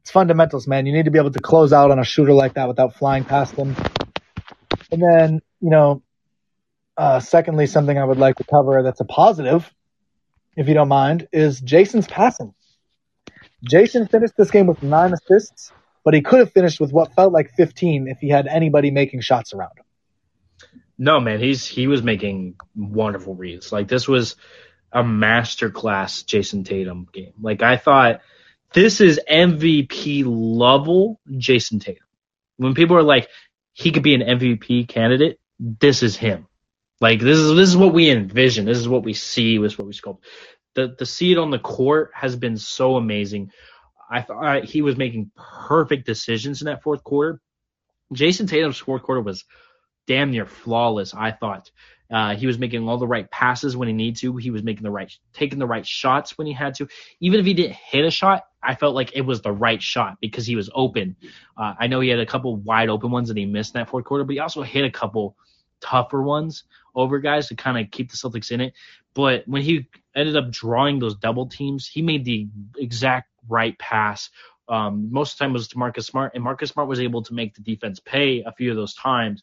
[0.00, 0.86] it's fundamentals, man.
[0.86, 3.24] You need to be able to close out on a shooter like that without flying
[3.24, 3.74] past them.
[4.92, 6.02] And then, you know,
[6.96, 9.72] uh, secondly, something I would like to cover that's a positive
[10.56, 12.54] if you don't mind, is Jayson's passing.
[13.68, 15.72] Jayson finished this game with nine assists,
[16.04, 19.20] but he could have finished with what felt like 15 if he had anybody making
[19.20, 19.83] shots around him.
[20.96, 23.72] No, man, he's he was making wonderful reads.
[23.72, 24.36] Like this was
[24.92, 27.32] a masterclass Jayson Tatum game.
[27.40, 28.20] Like I thought
[28.72, 32.06] this is MVP level Jayson Tatum.
[32.56, 33.28] When people are like
[33.72, 36.46] he could be an MVP candidate, this is him.
[37.00, 38.64] Like this is this is what we envision.
[38.64, 39.58] This is what we see.
[39.58, 40.20] This is what we sculpt.
[40.74, 43.50] The the seed on the court has been so amazing.
[44.08, 47.40] I thought he was making perfect decisions in that fourth quarter.
[48.12, 49.44] Jayson Tatum's fourth quarter was
[50.06, 51.14] damn near flawless.
[51.14, 51.70] I thought
[52.10, 54.36] uh, he was making all the right passes when he needed to.
[54.36, 56.88] He was making the right, taking the right shots when he had to.
[57.20, 60.18] Even if he didn't hit a shot, I felt like it was the right shot
[60.20, 61.16] because he was open.
[61.56, 63.88] Uh, I know he had a couple wide open ones that he missed in that
[63.88, 65.36] fourth quarter, but he also hit a couple
[65.80, 68.74] tougher ones over guys to kind of keep the Celtics in it.
[69.14, 74.30] But when he ended up drawing those double teams, he made the exact right pass.
[74.68, 77.34] Um, most of the time was to Marcus Smart, and Marcus Smart was able to
[77.34, 79.42] make the defense pay a few of those times.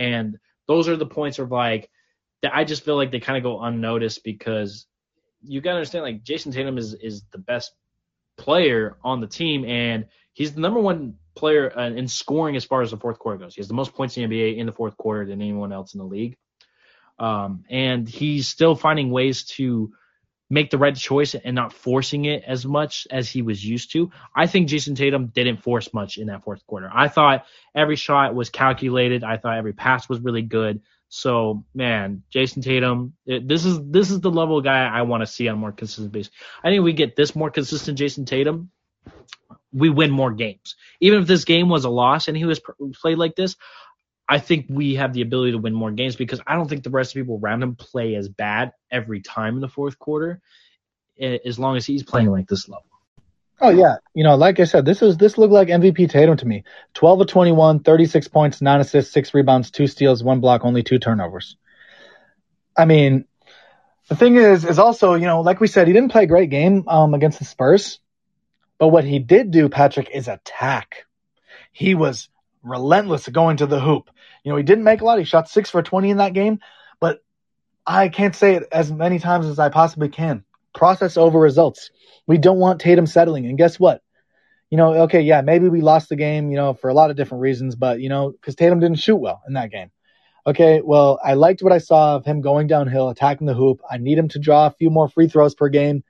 [0.00, 1.90] And those are the points of like
[2.42, 4.86] that I just feel like they kind of go unnoticed because
[5.42, 7.72] you gotta understand like Jayson Tatum is is the best
[8.36, 12.90] player on the team and he's the number one player in scoring as far as
[12.90, 13.54] the fourth quarter goes.
[13.54, 15.94] He has the most points in the NBA in the fourth quarter than anyone else
[15.94, 16.36] in the league.
[17.18, 19.92] Um, and he's still finding ways to
[20.50, 24.10] make the right choice and not forcing it as much as he was used to.
[24.34, 26.90] I think Jayson Tatum didn't force much in that fourth quarter.
[26.92, 29.22] I thought every shot was calculated.
[29.22, 30.82] I thought every pass was really good.
[31.08, 35.26] So man, Jayson Tatum, it, this is this is the level guy I want to
[35.26, 36.32] see on a more consistent basis.
[36.62, 38.70] I think we get this more consistent Jayson Tatum,
[39.72, 40.76] we win more games.
[41.00, 42.60] Even if this game was a loss and he was
[43.00, 43.56] played like this,
[44.30, 46.90] I think we have the ability to win more games because I don't think the
[46.90, 50.40] rest of people around him play as bad every time in the fourth quarter,
[51.20, 52.84] as long as he's playing like this level.
[53.60, 56.46] Oh yeah, you know, like I said, this is this looked like MVP Tatum to
[56.46, 56.62] me.
[56.94, 61.00] 12 of 21, 36 points, 9 assists, 6 rebounds, 2 steals, 1 block, only 2
[61.00, 61.56] turnovers.
[62.76, 63.24] I mean,
[64.08, 66.50] the thing is is also, you know, like we said, he didn't play a great
[66.50, 67.98] game um, against the Spurs.
[68.78, 71.06] But what he did do, Patrick, is attack.
[71.72, 72.28] He was
[72.62, 74.10] relentless going to the hoop.
[74.44, 75.18] You know, he didn't make a lot.
[75.18, 76.60] He shot six for 20 in that game,
[77.00, 77.22] but
[77.86, 80.44] I can't say it as many times as I possibly can.
[80.74, 81.90] Process over results.
[82.26, 83.46] We don't want Tatum settling.
[83.46, 84.02] And guess what?
[84.70, 87.16] You know, okay, yeah, maybe we lost the game, you know, for a lot of
[87.16, 89.90] different reasons, but, you know, because Tatum didn't shoot well in that game.
[90.46, 93.80] Okay, well, I liked what I saw of him going downhill, attacking the hoop.
[93.90, 96.04] I need him to draw a few more free throws per game.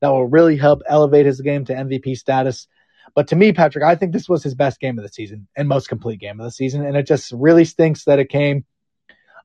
[0.00, 2.68] That will really help elevate his game to MVP status.
[3.14, 5.68] But to me, Patrick, I think this was his best game of the season and
[5.68, 6.84] most complete game of the season.
[6.84, 8.64] And it just really stinks that it came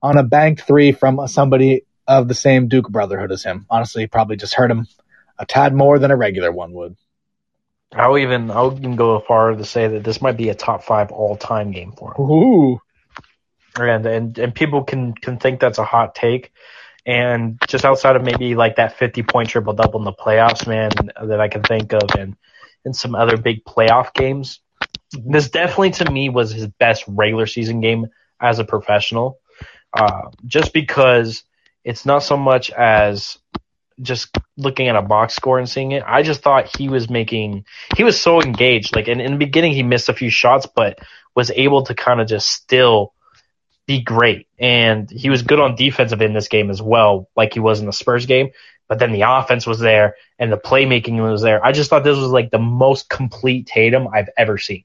[0.02, 3.66] on a bank three from somebody of the same Duke brotherhood as him.
[3.70, 4.88] Honestly, probably just hurt him
[5.38, 6.96] a tad more than a regular one would.
[7.94, 11.12] I'll even I'll even go far to say that this might be a top five
[11.12, 12.24] all time game for him.
[12.24, 12.82] Ooh.
[13.78, 16.52] And and and people can can think that's a hot take.
[17.06, 20.92] And just outside of maybe like that fifty point triple double in the playoffs, man,
[21.22, 22.36] that I can think of and
[22.86, 24.60] in some other big playoff games.
[25.12, 28.08] This definitely to me was his best regular season game
[28.40, 29.40] as a professional.
[29.94, 31.44] Uh, just because
[31.84, 33.38] it's not so much as
[34.02, 36.04] just looking at a box score and seeing it.
[36.06, 37.66] I just thought he was making,
[37.96, 38.96] he was so engaged.
[38.96, 41.00] Like in the beginning, he missed a few shots, but
[41.36, 43.14] was able to kind of just still
[43.86, 44.48] be great.
[44.58, 47.86] And he was good on defensive in this game as well, like he was in
[47.86, 48.52] the Spurs game
[48.92, 51.66] but then the offense was there and the playmaking was there.
[51.66, 54.84] I just thought this was like the most complete Tatum I've ever seen.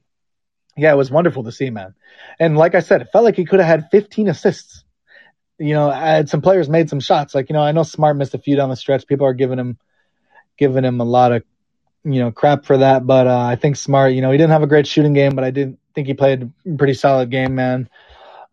[0.77, 1.93] Yeah, it was wonderful to see, man.
[2.39, 4.85] And like I said, it felt like he could have had 15 assists.
[5.59, 7.35] You know, had some players made some shots.
[7.35, 9.05] Like, you know, I know Smart missed a few down the stretch.
[9.07, 9.77] People are giving him,
[10.57, 11.43] giving him a lot of
[12.05, 13.05] you know, crap for that.
[13.05, 15.43] But uh, I think Smart, you know, he didn't have a great shooting game, but
[15.43, 17.89] I did think he played a pretty solid game, man.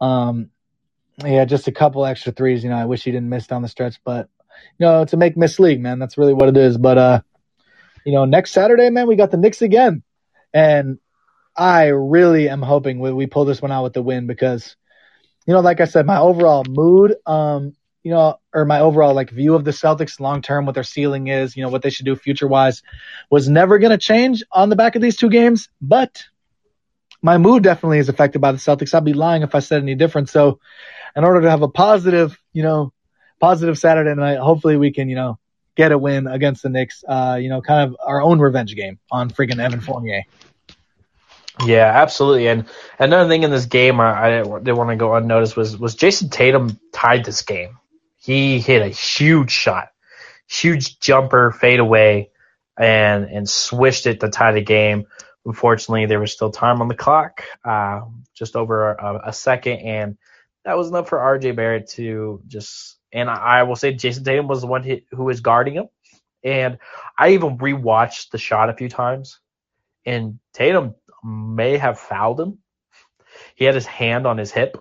[0.01, 0.51] Um,
[1.25, 2.65] yeah, just a couple extra threes.
[2.65, 4.29] You know, I wish he didn't miss down the stretch, but
[4.79, 6.77] you know, to make miss league, man, that's really what it is.
[6.79, 7.21] But uh,
[8.05, 10.03] you know, next Saturday, man, we got the Knicks again,
[10.53, 10.99] and
[11.57, 14.77] I really am hoping we, we pull this one out with the win because,
[15.47, 19.31] you know, like I said, my overall mood, um, you know, or my overall like
[19.31, 22.07] view of the Celtics long term, what their ceiling is, you know, what they should
[22.07, 22.83] do future wise,
[23.31, 25.69] was never going to change on the back of these two games.
[25.81, 26.25] But
[27.23, 28.93] my mood definitely is affected by the Celtics.
[28.93, 30.29] I'd be lying if I said any different.
[30.29, 30.61] So,
[31.17, 32.93] in order to have a positive, you know,
[33.41, 35.39] positive Saturday night, hopefully we can, you know,
[35.77, 37.05] get a win against the Knicks.
[37.07, 40.23] Uh, you know, kind of our own revenge game on freaking Evan Fournier.
[41.65, 42.49] Yeah, absolutely.
[42.49, 42.67] And
[42.99, 46.31] another thing in this game I, I didn't want to go unnoticed was was Jayson
[46.31, 47.79] Tatum tied this game.
[48.17, 49.89] He hit a huge shot,
[50.49, 52.31] huge jumper, fadeaway,
[52.77, 55.07] and and swished it to tie the game.
[55.47, 58.01] Unfortunately, there was still time on the clock, uh,
[58.35, 60.17] just over a, a, second, and
[60.65, 62.97] that was enough for RJ Barrett to just.
[63.15, 65.89] And I, I will say, Jayson Tatum was the one who was guarding him,
[66.43, 66.79] and
[67.17, 69.39] I even rewatched the shot a few times,
[70.05, 70.95] and Tatum
[71.25, 72.59] may have fouled him.
[73.55, 74.77] He had his hand on his hip,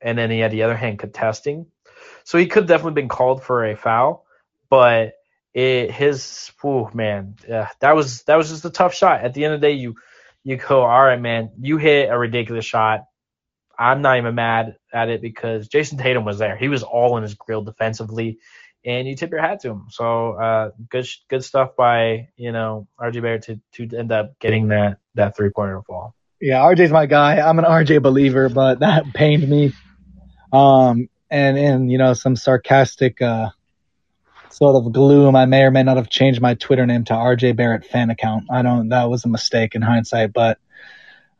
[0.00, 1.66] and then he had the other hand contesting,
[2.24, 4.26] so he could definitely been called for a foul,
[4.68, 5.14] but
[5.54, 9.22] it his oh man, that was that was just a tough shot.
[9.22, 9.96] At the end of the day, you
[10.44, 13.06] you go, all right, man, you hit a ridiculous shot.
[13.78, 16.56] I'm not even mad at it because Jayson Tatum was there.
[16.56, 18.38] He was all in his grill defensively,
[18.84, 19.86] and you tip your hat to him.
[19.90, 24.68] So uh, good good stuff by you know RJ Barrett to to end up getting
[24.68, 26.14] that that three pointer fall.
[26.40, 27.38] Yeah, RJ's my guy.
[27.38, 29.72] I'm an RJ believer, but that pained me.
[30.52, 33.50] Um, and and you know some sarcastic uh
[34.50, 35.36] sort of gloom.
[35.36, 38.44] I may or may not have changed my Twitter name to RJ Barrett fan account.
[38.50, 38.88] I don't.
[38.88, 40.58] That was a mistake in hindsight, but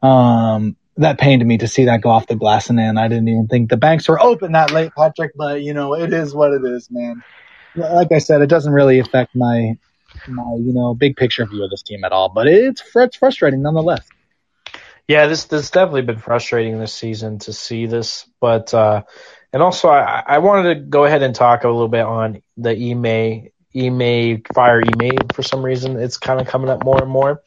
[0.02, 2.98] um, that pained me to see that go off the glass and in.
[2.98, 5.32] I didn't even think the banks were open that late, Patrick.
[5.36, 7.22] But you know, it is what it is, man.
[7.74, 9.76] Like I said, it doesn't really affect my
[10.28, 12.28] my you know big picture view of this team at all.
[12.28, 14.06] But it's it's frustrating nonetheless.
[15.08, 19.02] Yeah, this this definitely been frustrating this season to see this, but uh,
[19.56, 22.72] and also, I, I wanted to go ahead and talk a little bit on the
[22.72, 25.98] Ime, Ime, fire Ime for some reason.
[25.98, 27.42] It's kind of coming up more and more.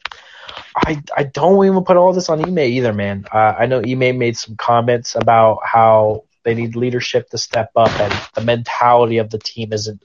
[0.76, 3.26] I, I don't even put all this on Ime either, man.
[3.32, 7.90] Uh, I know Ime made some comments about how they need leadership to step up
[8.00, 10.02] and the mentality of the team isn't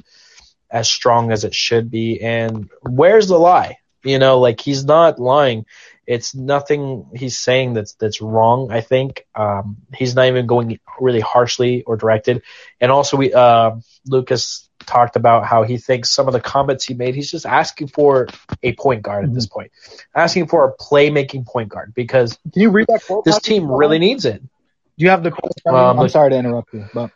[0.70, 2.22] as strong as it should be.
[2.22, 3.78] And where's the lie?
[4.03, 5.66] You know, like he's not lying.
[6.05, 8.72] It's nothing he's saying that's that's wrong.
[8.72, 12.43] I think um, he's not even going really harshly or directed.
[12.80, 13.72] And also, we uh,
[14.05, 17.15] Lucas talked about how he thinks some of the comments he made.
[17.15, 18.27] He's just asking for
[18.63, 19.31] a point guard mm-hmm.
[19.31, 19.59] at this mm-hmm.
[19.59, 19.71] point,
[20.15, 23.25] asking for a playmaking point guard because can you read that quote?
[23.25, 24.41] This team really needs it.
[24.41, 25.51] Do you have the quote?
[25.65, 27.11] Um, I'm sorry to interrupt you, but.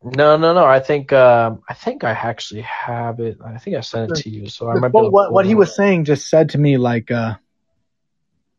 [0.00, 0.64] No, no, no.
[0.64, 3.38] I think um, I think I actually have it.
[3.44, 4.48] I think I sent it to you.
[4.48, 7.34] So I remember what what he was saying just said to me like uh,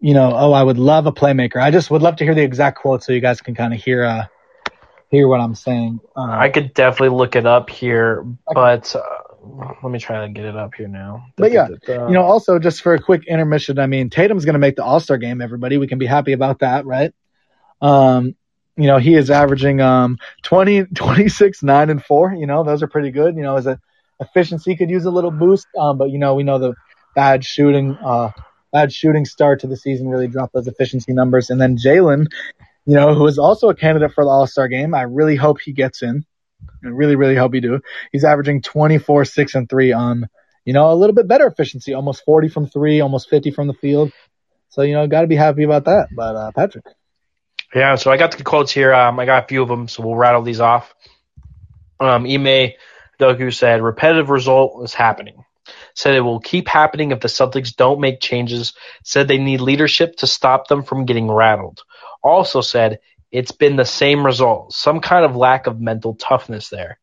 [0.01, 1.61] you know, oh, I would love a playmaker.
[1.61, 3.81] I just would love to hear the exact quote so you guys can kind of
[3.81, 4.25] hear uh,
[5.09, 5.99] hear what I'm saying.
[6.15, 9.01] Uh, I could definitely look it up here, but uh,
[9.83, 11.25] let me try to get it up here now.
[11.35, 14.59] But yeah, you know, also just for a quick intermission, I mean, Tatum's going to
[14.59, 15.41] make the All Star game.
[15.41, 17.13] Everybody, we can be happy about that, right?
[17.81, 18.35] Um,
[18.77, 22.33] you know, he is averaging um 20, 26, nine and four.
[22.33, 23.35] You know, those are pretty good.
[23.35, 23.79] You know, as a
[24.19, 25.67] efficiency could use a little boost.
[25.77, 26.75] Um, but you know, we know the
[27.15, 28.31] bad shooting uh
[28.71, 31.49] bad shooting start to the season really dropped those efficiency numbers.
[31.49, 32.27] And then Jaylen,
[32.89, 34.95] you know, who is also a candidate for the All Star game.
[34.95, 36.25] I really hope he gets in.
[36.83, 37.81] I really, really hope he do.
[38.11, 40.27] He's averaging 24, 6, and 3 on,
[40.65, 43.75] you know, a little bit better efficiency, almost 40 from three, almost 50 from the
[43.75, 44.11] field.
[44.69, 46.07] So, you know, got to be happy about that.
[46.15, 46.85] But, uh, Patrick.
[47.75, 48.91] Yeah, so I got the quotes here.
[48.91, 50.91] Um, I got a few of them, so we'll rattle these off.
[51.99, 52.71] Um, Ime
[53.19, 55.43] Udoka said, repetitive result is happening
[55.99, 58.73] said it will keep happening if the Celtics don't make changes,
[59.03, 61.81] said they need leadership to stop them from getting rattled.
[62.23, 62.99] Also said
[63.33, 66.99] it's been the same result, some kind of lack of mental toughness there.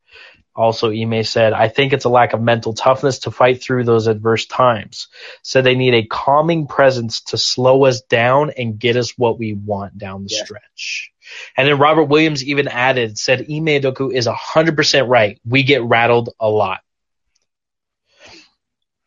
[0.55, 4.07] Also, Ime said, I think it's a lack of mental toughness to fight through those
[4.07, 5.09] adverse times.
[5.43, 9.53] Said they need a calming presence to slow us down and get us what we
[9.53, 10.45] want down the yeah.
[10.45, 11.13] stretch.
[11.59, 15.39] And then Robert Williams even added, said Ime Udoka is 100% right.
[15.45, 16.81] We get rattled a lot.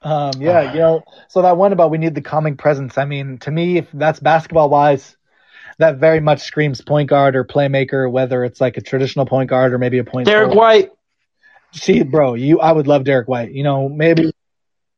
[0.02, 2.98] Um, yeah, uh, you know, so that one about we need the calming presence.
[2.98, 5.18] I mean, to me, if that's basketball wise,
[5.78, 9.74] that very much screams point guard or playmaker, whether it's like a traditional point guard
[9.74, 10.28] or maybe a point.
[10.28, 10.92] Derrick White.
[11.74, 13.52] See, bro, you, I would love Derrick White.
[13.52, 14.32] You know, maybe,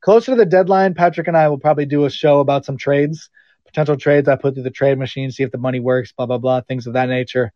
[0.01, 3.29] closer to the deadline, Patrick and I will probably do a show about some trades,
[3.65, 4.27] potential trades.
[4.27, 6.87] I put through the trade machine, see if the money works, blah blah blah, things
[6.87, 7.51] of that nature.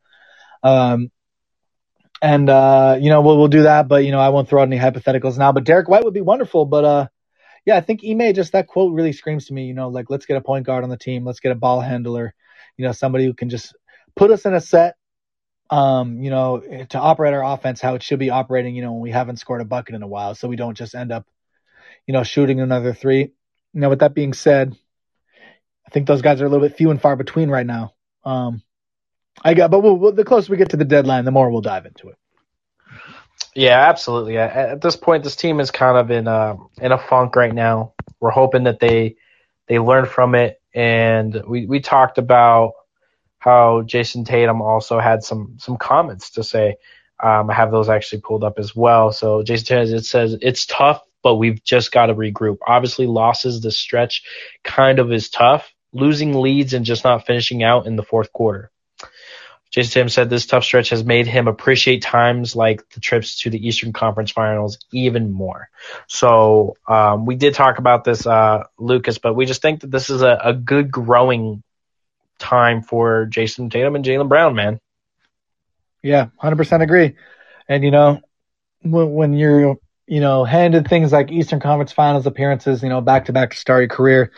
[0.63, 1.11] Um,
[2.21, 4.67] and uh, you know we'll we'll do that, but you know I won't throw out
[4.67, 5.51] any hypotheticals now.
[5.51, 7.07] But Derrick White would be wonderful, but uh,
[7.65, 9.65] yeah, I think Ime just that quote really screams to me.
[9.65, 11.81] You know, like let's get a point guard on the team, let's get a ball
[11.81, 12.33] handler,
[12.77, 13.75] you know, somebody who can just
[14.15, 14.95] put us in a set,
[15.69, 16.59] um, you know,
[16.89, 18.75] to operate our offense how it should be operating.
[18.75, 20.95] You know, when we haven't scored a bucket in a while, so we don't just
[20.95, 21.25] end up,
[22.05, 23.31] you know, shooting another three.
[23.73, 24.75] Now, with that being said,
[25.85, 27.93] I think those guys are a little bit few and far between right now.
[28.23, 28.61] Um,
[29.43, 31.61] I got, but we'll, we'll, the closer we get to the deadline, the more we'll
[31.61, 32.15] dive into it.
[33.55, 34.37] Yeah, absolutely.
[34.37, 37.93] At, this point, this team is kind of in a in a funk right now.
[38.19, 39.15] We're hoping that they
[39.67, 42.73] they learn from it, and we we talked about
[43.39, 46.75] how Jayson Tatum also had some some comments to say.
[47.23, 49.13] Um, I have those actually pulled up as well.
[49.13, 52.57] So Jayson Tatum it says it's tough, but we've just got to regroup.
[52.67, 54.23] Obviously, losses this stretch
[54.65, 55.73] kind of is tough.
[55.93, 58.69] Losing leads and just not finishing out in the fourth quarter.
[59.71, 63.49] Jayson Tatum said this tough stretch has made him appreciate times like the trips to
[63.49, 65.69] the Eastern Conference Finals even more.
[66.07, 70.09] So um, we did talk about this, uh, Lucas, but we just think that this
[70.09, 71.61] is a, a good growing
[72.39, 74.79] time for Jayson Tatum and Jaylen Brown, man.
[76.01, 77.15] Yeah, hundred percent agree.
[77.67, 78.21] And you know,
[78.81, 83.25] when, when you're you know handed things like Eastern Conference Finals appearances, you know, back
[83.25, 84.31] to back to start your career,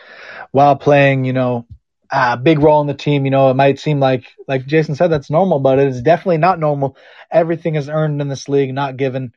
[0.50, 1.66] while playing, you know,
[2.10, 3.24] a big role in the team.
[3.24, 6.38] You know, it might seem like like Jayson said that's normal, but it is definitely
[6.38, 6.96] not normal.
[7.30, 9.32] Everything is earned in this league, not given.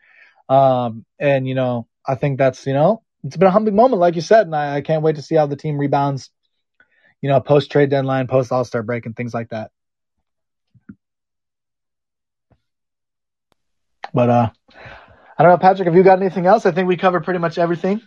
[0.50, 4.16] Um, and you know, I think that's you know, it's been a humbling moment, like
[4.16, 6.30] you said, and I, I can't wait to see how the team rebounds
[7.22, 9.72] you know, post trade deadline, post All Star break, and things like that.
[14.14, 14.50] But uh,
[15.38, 15.86] I don't know, Patrick.
[15.88, 16.66] Have you got anything else?
[16.66, 18.02] I think we covered pretty much everything.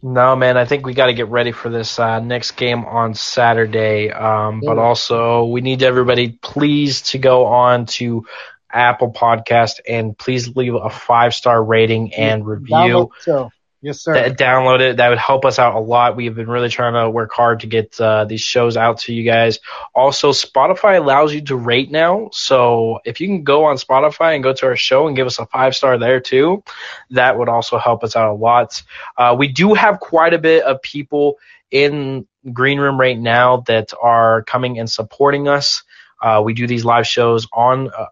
[0.00, 0.56] No, man.
[0.56, 4.10] I think we got to get ready for this uh, next game on Saturday.
[4.10, 8.26] Um, but also, we need everybody please to go on to
[8.72, 13.10] Apple Podcast and please leave a five star rating and review.
[13.20, 14.14] So Yes, sir.
[14.14, 14.96] That, download it.
[14.96, 16.16] That would help us out a lot.
[16.16, 19.22] We've been really trying to work hard to get uh, these shows out to you
[19.22, 19.60] guys.
[19.94, 22.30] Also, Spotify allows you to rate now.
[22.32, 25.38] So if you can go on Spotify and go to our show and give us
[25.38, 26.64] a five star there too,
[27.10, 28.82] that would also help us out a lot.
[29.16, 31.38] Uh, we do have quite a bit of people
[31.70, 35.84] in Green Room right now that are coming and supporting us.
[36.20, 38.06] Uh, we do these live shows on uh,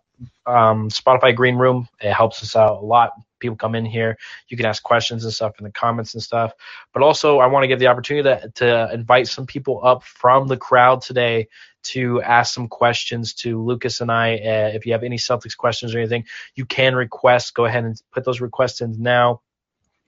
[0.49, 1.89] um, Spotify Green Room.
[2.01, 3.15] It helps us out a lot
[3.47, 4.19] people come in here.
[4.49, 6.53] You can ask questions and stuff in the comments and stuff.
[6.93, 10.49] But also, I want to give the opportunity to, to invite some people up from
[10.49, 11.49] the crowd today
[11.85, 14.35] to ask some questions to Lucas and I.
[14.35, 16.25] Uh, if you have any Celtics questions or anything,
[16.55, 17.55] you can request.
[17.55, 19.41] Go ahead and put those requests in now.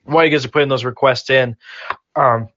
[0.05, 1.57] While you guys are putting those requests in,
[2.17, 2.49] um,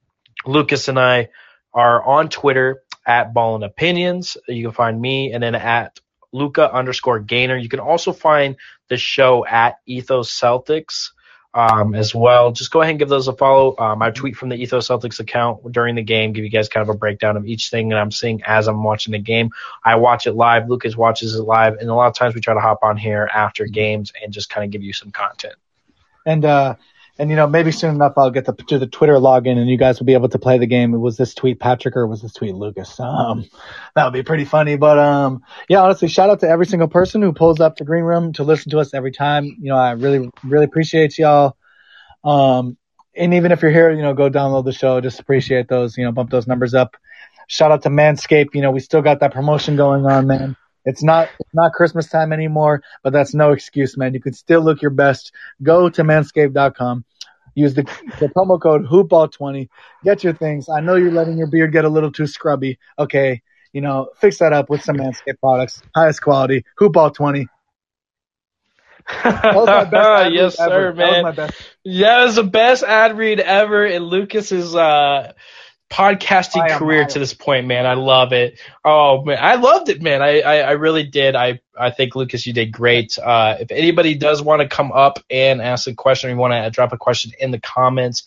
[0.46, 1.30] Lucas and I
[1.74, 4.38] are on Twitter at Ballin Opinions.
[4.48, 6.00] You can find me and then at
[6.32, 7.58] Luca underscore Gainer.
[7.58, 8.56] You can also find
[8.90, 11.12] the show at Ethos Celtics
[11.54, 12.52] um, as well.
[12.52, 13.76] Just go ahead and give those a follow.
[13.78, 16.88] Um, I tweet from the Ethos Celtics account during the game, give you guys kind
[16.88, 19.52] of a breakdown of each thing that I'm seeing as I'm watching the game.
[19.84, 20.70] I watch it live.
[20.70, 23.30] Lucas watches it live, and a lot of times we try to hop on here
[23.34, 25.56] after games and just kind of give you some content.
[26.26, 26.76] And uh,
[27.22, 30.00] and you know maybe soon enough I'll get to the Twitter login and you guys
[30.00, 30.92] will be able to play the game.
[31.00, 33.00] Was this tweet Patrick or was this tweet Lucas?
[33.00, 33.46] Um,
[33.96, 34.76] that would be pretty funny.
[34.76, 38.06] But um, yeah, honestly, shout out to every single person who pulls up the Green
[38.06, 39.46] Room to listen to us every time.
[39.46, 41.56] You know, I really really appreciate y'all.
[42.24, 42.76] Um,
[43.16, 45.00] and even if you're here, you know, go download the show.
[45.00, 45.96] Just appreciate those.
[46.00, 46.98] You know, bump those numbers up.
[47.46, 48.56] Shout out to Manscaped.
[48.56, 50.56] You know, we still got that promotion going on, man.
[50.86, 54.14] It's not it's not Christmas time anymore, but that's no excuse, man.
[54.14, 55.32] You can still look your best.
[55.62, 57.06] Go to manscaped.com.
[57.54, 57.84] Use the,
[58.20, 59.68] the promo code hoopball20.
[60.04, 60.70] Get your things.
[60.70, 62.80] I know you're letting your beard get a little too scrubby.
[62.98, 63.42] Okay,
[63.74, 65.82] you know, fix that up with some Manscaped products.
[65.94, 66.64] Highest quality.
[66.80, 67.48] Hoopball20.
[70.34, 71.36] yes, sir, man.
[71.36, 75.34] That yeah, it was the best ad read ever in Lucas's uh,
[75.92, 77.86] podcasting career to this point, man.
[77.86, 78.60] I love it.
[78.84, 80.22] Oh man, I loved it, man.
[80.22, 81.36] I, I, I really did.
[81.36, 83.20] I, I think Lucas, you did great.
[83.20, 86.54] Uh, if anybody does want to come up and ask a question, or you want
[86.54, 88.24] to drop a question in the comments,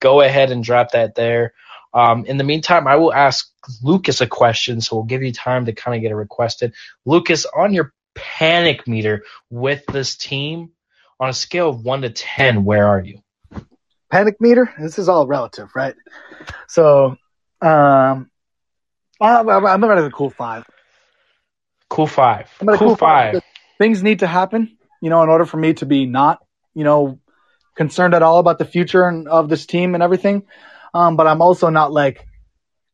[0.00, 1.54] go ahead and drop that there.
[1.94, 3.50] Um, in the meantime, I will ask
[3.82, 6.74] Lucas a question, so we'll give you time to kind of get it requested.
[7.04, 10.70] Lucas, on your panic meter with this team,
[11.20, 13.20] on a scale of one to ten, where are you?
[14.10, 14.72] Panic meter.
[14.78, 15.94] This is all relative, right?
[16.68, 17.16] So,
[17.60, 18.30] um,
[19.20, 20.64] I'm, I'm at a cool five.
[21.88, 22.50] Cool five.
[22.60, 23.34] I'm at cool, cool five.
[23.34, 23.42] five.
[23.78, 26.44] Things need to happen, you know, in order for me to be not,
[26.74, 27.18] you know,
[27.74, 30.44] concerned at all about the future and, of this team and everything.
[30.94, 32.26] Um, but I'm also not like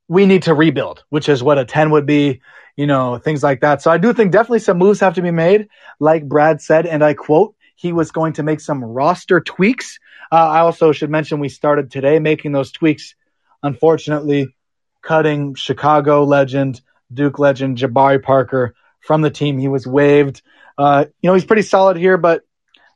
[0.08, 2.40] we need to rebuild, which is what a 10 would be,
[2.76, 3.80] you know, things like that.
[3.82, 5.68] So I do think definitely some moves have to be made,
[6.00, 9.98] like Brad said, and I quote, he was going to make some roster tweaks.
[10.30, 13.16] Uh, I also should mention we started today making those tweaks.
[13.60, 14.54] Unfortunately,
[15.02, 16.80] cutting Chicago legend,
[17.12, 19.58] Duke legend Jabari Parker from the team.
[19.58, 20.42] He was waived.
[20.78, 22.42] Uh, you know, he's pretty solid here, but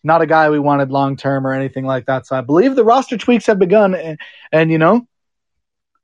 [0.04, 2.24] not a guy we wanted long term or anything like that.
[2.24, 4.20] So I believe the roster tweaks have begun, and,
[4.52, 5.08] and you know,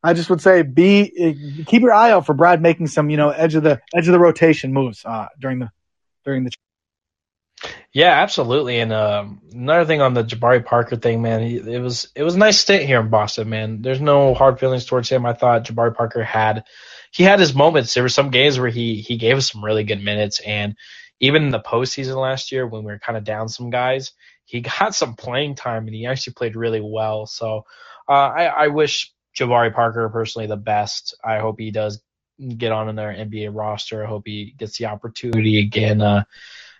[0.02, 3.30] I just would say be keep your eye out for Brad making some you know
[3.30, 5.70] edge of the edge of the rotation moves uh, during the
[6.24, 6.50] during the.
[7.92, 8.80] Yeah, absolutely.
[8.80, 12.34] And um, another thing on the Jabari Parker thing, man, he, it was it was
[12.34, 13.82] a nice stint here in Boston, man.
[13.82, 15.26] There's no hard feelings towards him.
[15.26, 16.64] I thought Jabari Parker had
[17.12, 17.92] he had his moments.
[17.94, 20.74] There were some games where he he gave us some really good minutes, and
[21.20, 24.12] even in the postseason last year when we were kind of down some guys,
[24.44, 27.26] he got some playing time and he actually played really well.
[27.26, 27.64] So
[28.08, 31.14] uh, I, I wish Jabari Parker personally the best.
[31.24, 32.02] I hope he does
[32.56, 34.04] get on in their NBA roster.
[34.04, 36.00] I hope he gets the opportunity again.
[36.00, 36.24] Uh,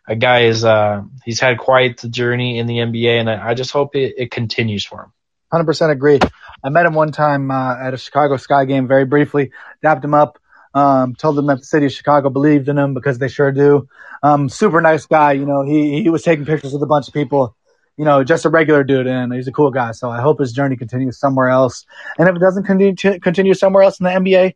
[0.06, 3.54] a guy is uh, he's had quite the journey in the NBA, and I, I
[3.54, 5.12] just hope it, it continues for him.
[5.50, 6.18] Hundred percent agree.
[6.64, 9.52] I met him one time uh, at a Chicago Sky game, very briefly.
[9.82, 10.38] Dapped him up.
[10.74, 13.88] Um, told him that the city of Chicago believed in him because they sure do.
[14.22, 15.32] Um, super nice guy.
[15.32, 17.54] You know, he he was taking pictures with a bunch of people
[17.96, 19.92] you know, just a regular dude, and he's a cool guy.
[19.92, 21.84] So I hope his journey continues somewhere else.
[22.18, 24.54] And if it doesn't continue continue somewhere else in the NBA,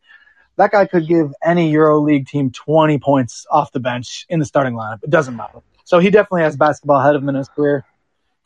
[0.57, 4.73] that guy could give any EuroLeague team 20 points off the bench in the starting
[4.73, 5.03] lineup.
[5.03, 5.59] It doesn't matter.
[5.85, 7.85] So he definitely has basketball ahead of him in his career.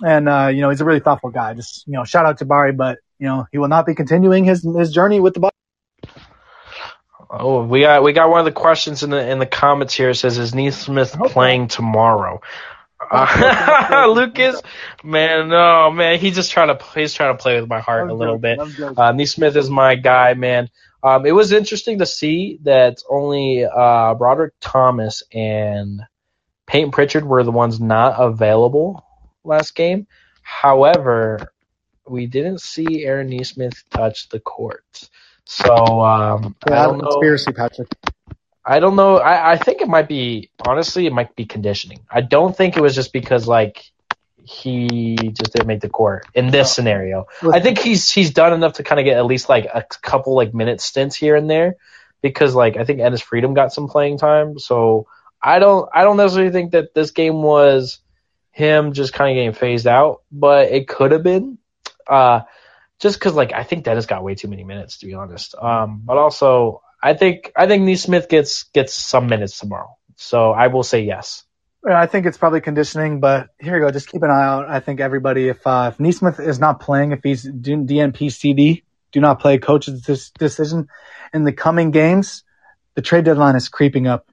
[0.04, 1.54] And, uh, you know, he's a really thoughtful guy.
[1.54, 4.44] Just, you know, shout out to Barry, but, you know, he will not be continuing
[4.44, 5.52] his, his journey with the ball.
[7.34, 10.10] Oh, we got we got one of the questions in the in the comments here.
[10.10, 12.42] It says, "Is Nesmith playing tomorrow?"
[13.12, 14.62] Uh, Lucas,
[15.04, 18.14] man, no, man, he's just trying to he's trying to play with my heart a
[18.14, 18.60] little bit.
[18.98, 20.70] Uh, Nesmith is my guy, man.
[21.04, 26.02] Um, it was interesting to see that only uh, Brodric Thomas and
[26.68, 29.04] Payton Pritchard were the ones not available
[29.44, 30.08] last game.
[30.44, 31.52] However,
[32.08, 35.10] we didn't see Aaron Nesmith touch the court.
[35.46, 37.90] So um, yeah, I don't conspiracy, Patrick.
[38.66, 39.18] I don't know.
[39.18, 42.00] I, I think it might be honestly, it might be conditioning.
[42.10, 43.92] I don't think it was just because like
[44.44, 47.26] he just didn't make the court in this scenario.
[47.52, 50.36] I think he's he's done enough to kind of get at least like a couple
[50.36, 51.76] like minute stints here and there
[52.22, 54.60] because like I think Enes Freedom got some playing time.
[54.60, 55.08] So
[55.42, 58.00] I don't I don't necessarily think that this game was
[58.52, 61.58] him just kind of getting phased out, but it could have been.
[62.08, 62.42] Uh,
[63.00, 65.56] just because like I think Dennis got way too many minutes to be honest.
[65.56, 69.98] Um, but also I think I think Nesmith gets gets some minutes tomorrow.
[70.16, 71.44] So I will say yes.
[71.90, 73.90] I think it's probably conditioning, but here you go.
[73.90, 74.70] Just keep an eye out.
[74.70, 78.84] I think everybody, if uh, if Nesmith is not playing, if he's doing DNP CD,
[79.12, 79.58] do not play.
[79.58, 80.88] Coach's decision
[81.34, 82.44] in the coming games.
[82.94, 84.30] The trade deadline is creeping up.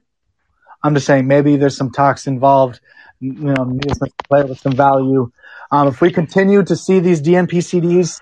[0.83, 2.79] I'm just saying maybe there's some talks involved.
[3.19, 5.31] You know, Nesmith play with some value.
[5.71, 8.21] Um, if we continue to see these DNP CDs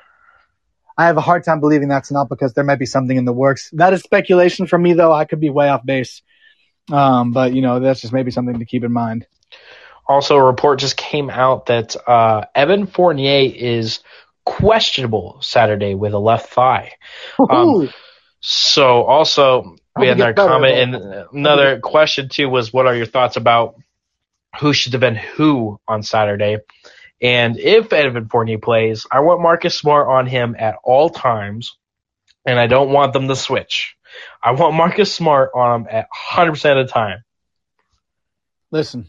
[0.97, 3.33] I have a hard time believing that's not because there might be something in the
[3.33, 3.69] works.
[3.73, 5.13] That is speculation from me, though.
[5.13, 6.23] I could be way off base.
[6.91, 9.27] Um, but, you know, that's just maybe something to keep in mind.
[10.07, 13.99] Also, a report just came out that uh, Evan Fournier is
[14.45, 16.93] questionable Saturday with a left thigh.
[17.37, 17.89] Um,
[18.39, 20.95] so, also, we had another comment and
[21.33, 23.75] another question, too, was what are your thoughts about
[24.59, 26.57] who should have been who on Saturday?
[27.21, 31.77] And if Evan Fournier plays, I want Marcus Smart on him at all times,
[32.45, 33.95] and I don't want them to switch.
[34.43, 37.23] I want Marcus Smart on him at 100% of the time.
[38.69, 39.07] Listen,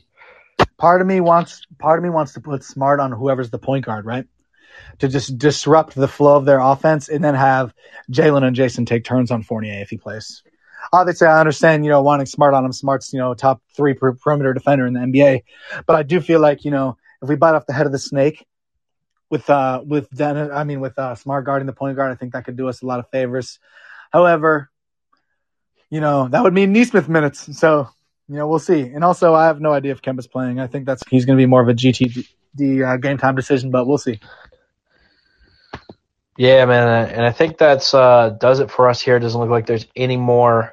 [0.79, 3.85] part of me wants part of me wants to put Smart on whoever's the point
[3.85, 4.27] guard, right?
[5.01, 7.75] To just disrupt the flow of their offense, and then have
[8.11, 10.43] Jaylen and Jayson take turns on Fournier if he plays.
[10.93, 12.73] Obviously, I understand, you know, wanting Smart on him.
[12.73, 15.43] Smart's, you know, top three perimeter defender in the NBA,
[15.87, 17.99] but I do feel like, you know, if we bite off the head of the
[17.99, 18.47] snake
[19.31, 22.33] with uh with Dennis, I mean with uh, Smart guarding the point guard, I think
[22.33, 23.59] that could do us a lot of favors.
[24.11, 24.71] However,
[25.91, 27.89] you know that would mean Nesmith minutes, so
[28.29, 28.81] you know we'll see.
[28.81, 30.61] And also, I have no idea if Kemba's playing.
[30.61, 32.27] I think that's he's going to be more of a GTD
[32.87, 34.21] uh, game time decision, but we'll see.
[36.37, 39.16] Yeah, man, and I think that's uh, does it for us here.
[39.16, 40.73] It doesn't look like there's any more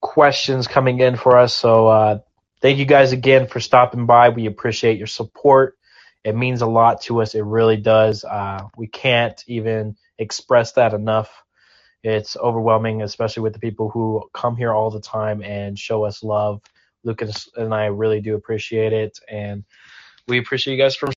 [0.00, 2.18] questions coming in for us, so uh,
[2.64, 4.30] Thank you guys again for stopping by.
[4.30, 5.76] We appreciate your support.
[6.24, 7.34] It means a lot to us.
[7.34, 8.24] It really does.
[8.24, 11.30] Uh, we can't even express that enough.
[12.02, 16.22] It's overwhelming, especially with the people who come here all the time and show us
[16.22, 16.62] love.
[17.02, 19.62] Lucas and I really do appreciate it, and
[20.26, 21.12] we appreciate you guys from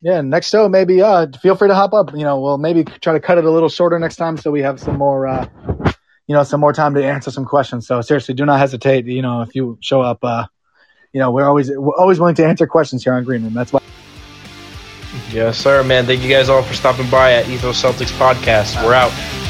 [0.00, 2.12] yeah, next show maybe uh feel free to hop up.
[2.12, 4.62] You know, we'll maybe try to cut it a little shorter next time so we
[4.62, 5.46] have some more uh
[6.28, 7.86] you know some more time to answer some questions.
[7.86, 9.06] So seriously, do not hesitate.
[9.06, 10.46] You know, if you show up, uh,
[11.12, 13.54] you know we're always we're always willing to answer questions here on Green Room.
[13.54, 13.80] That's why.
[15.32, 16.06] Yes, sir, man.
[16.06, 18.82] Thank you guys all for stopping by at Ethos Celtics podcast.
[18.84, 19.47] We're out.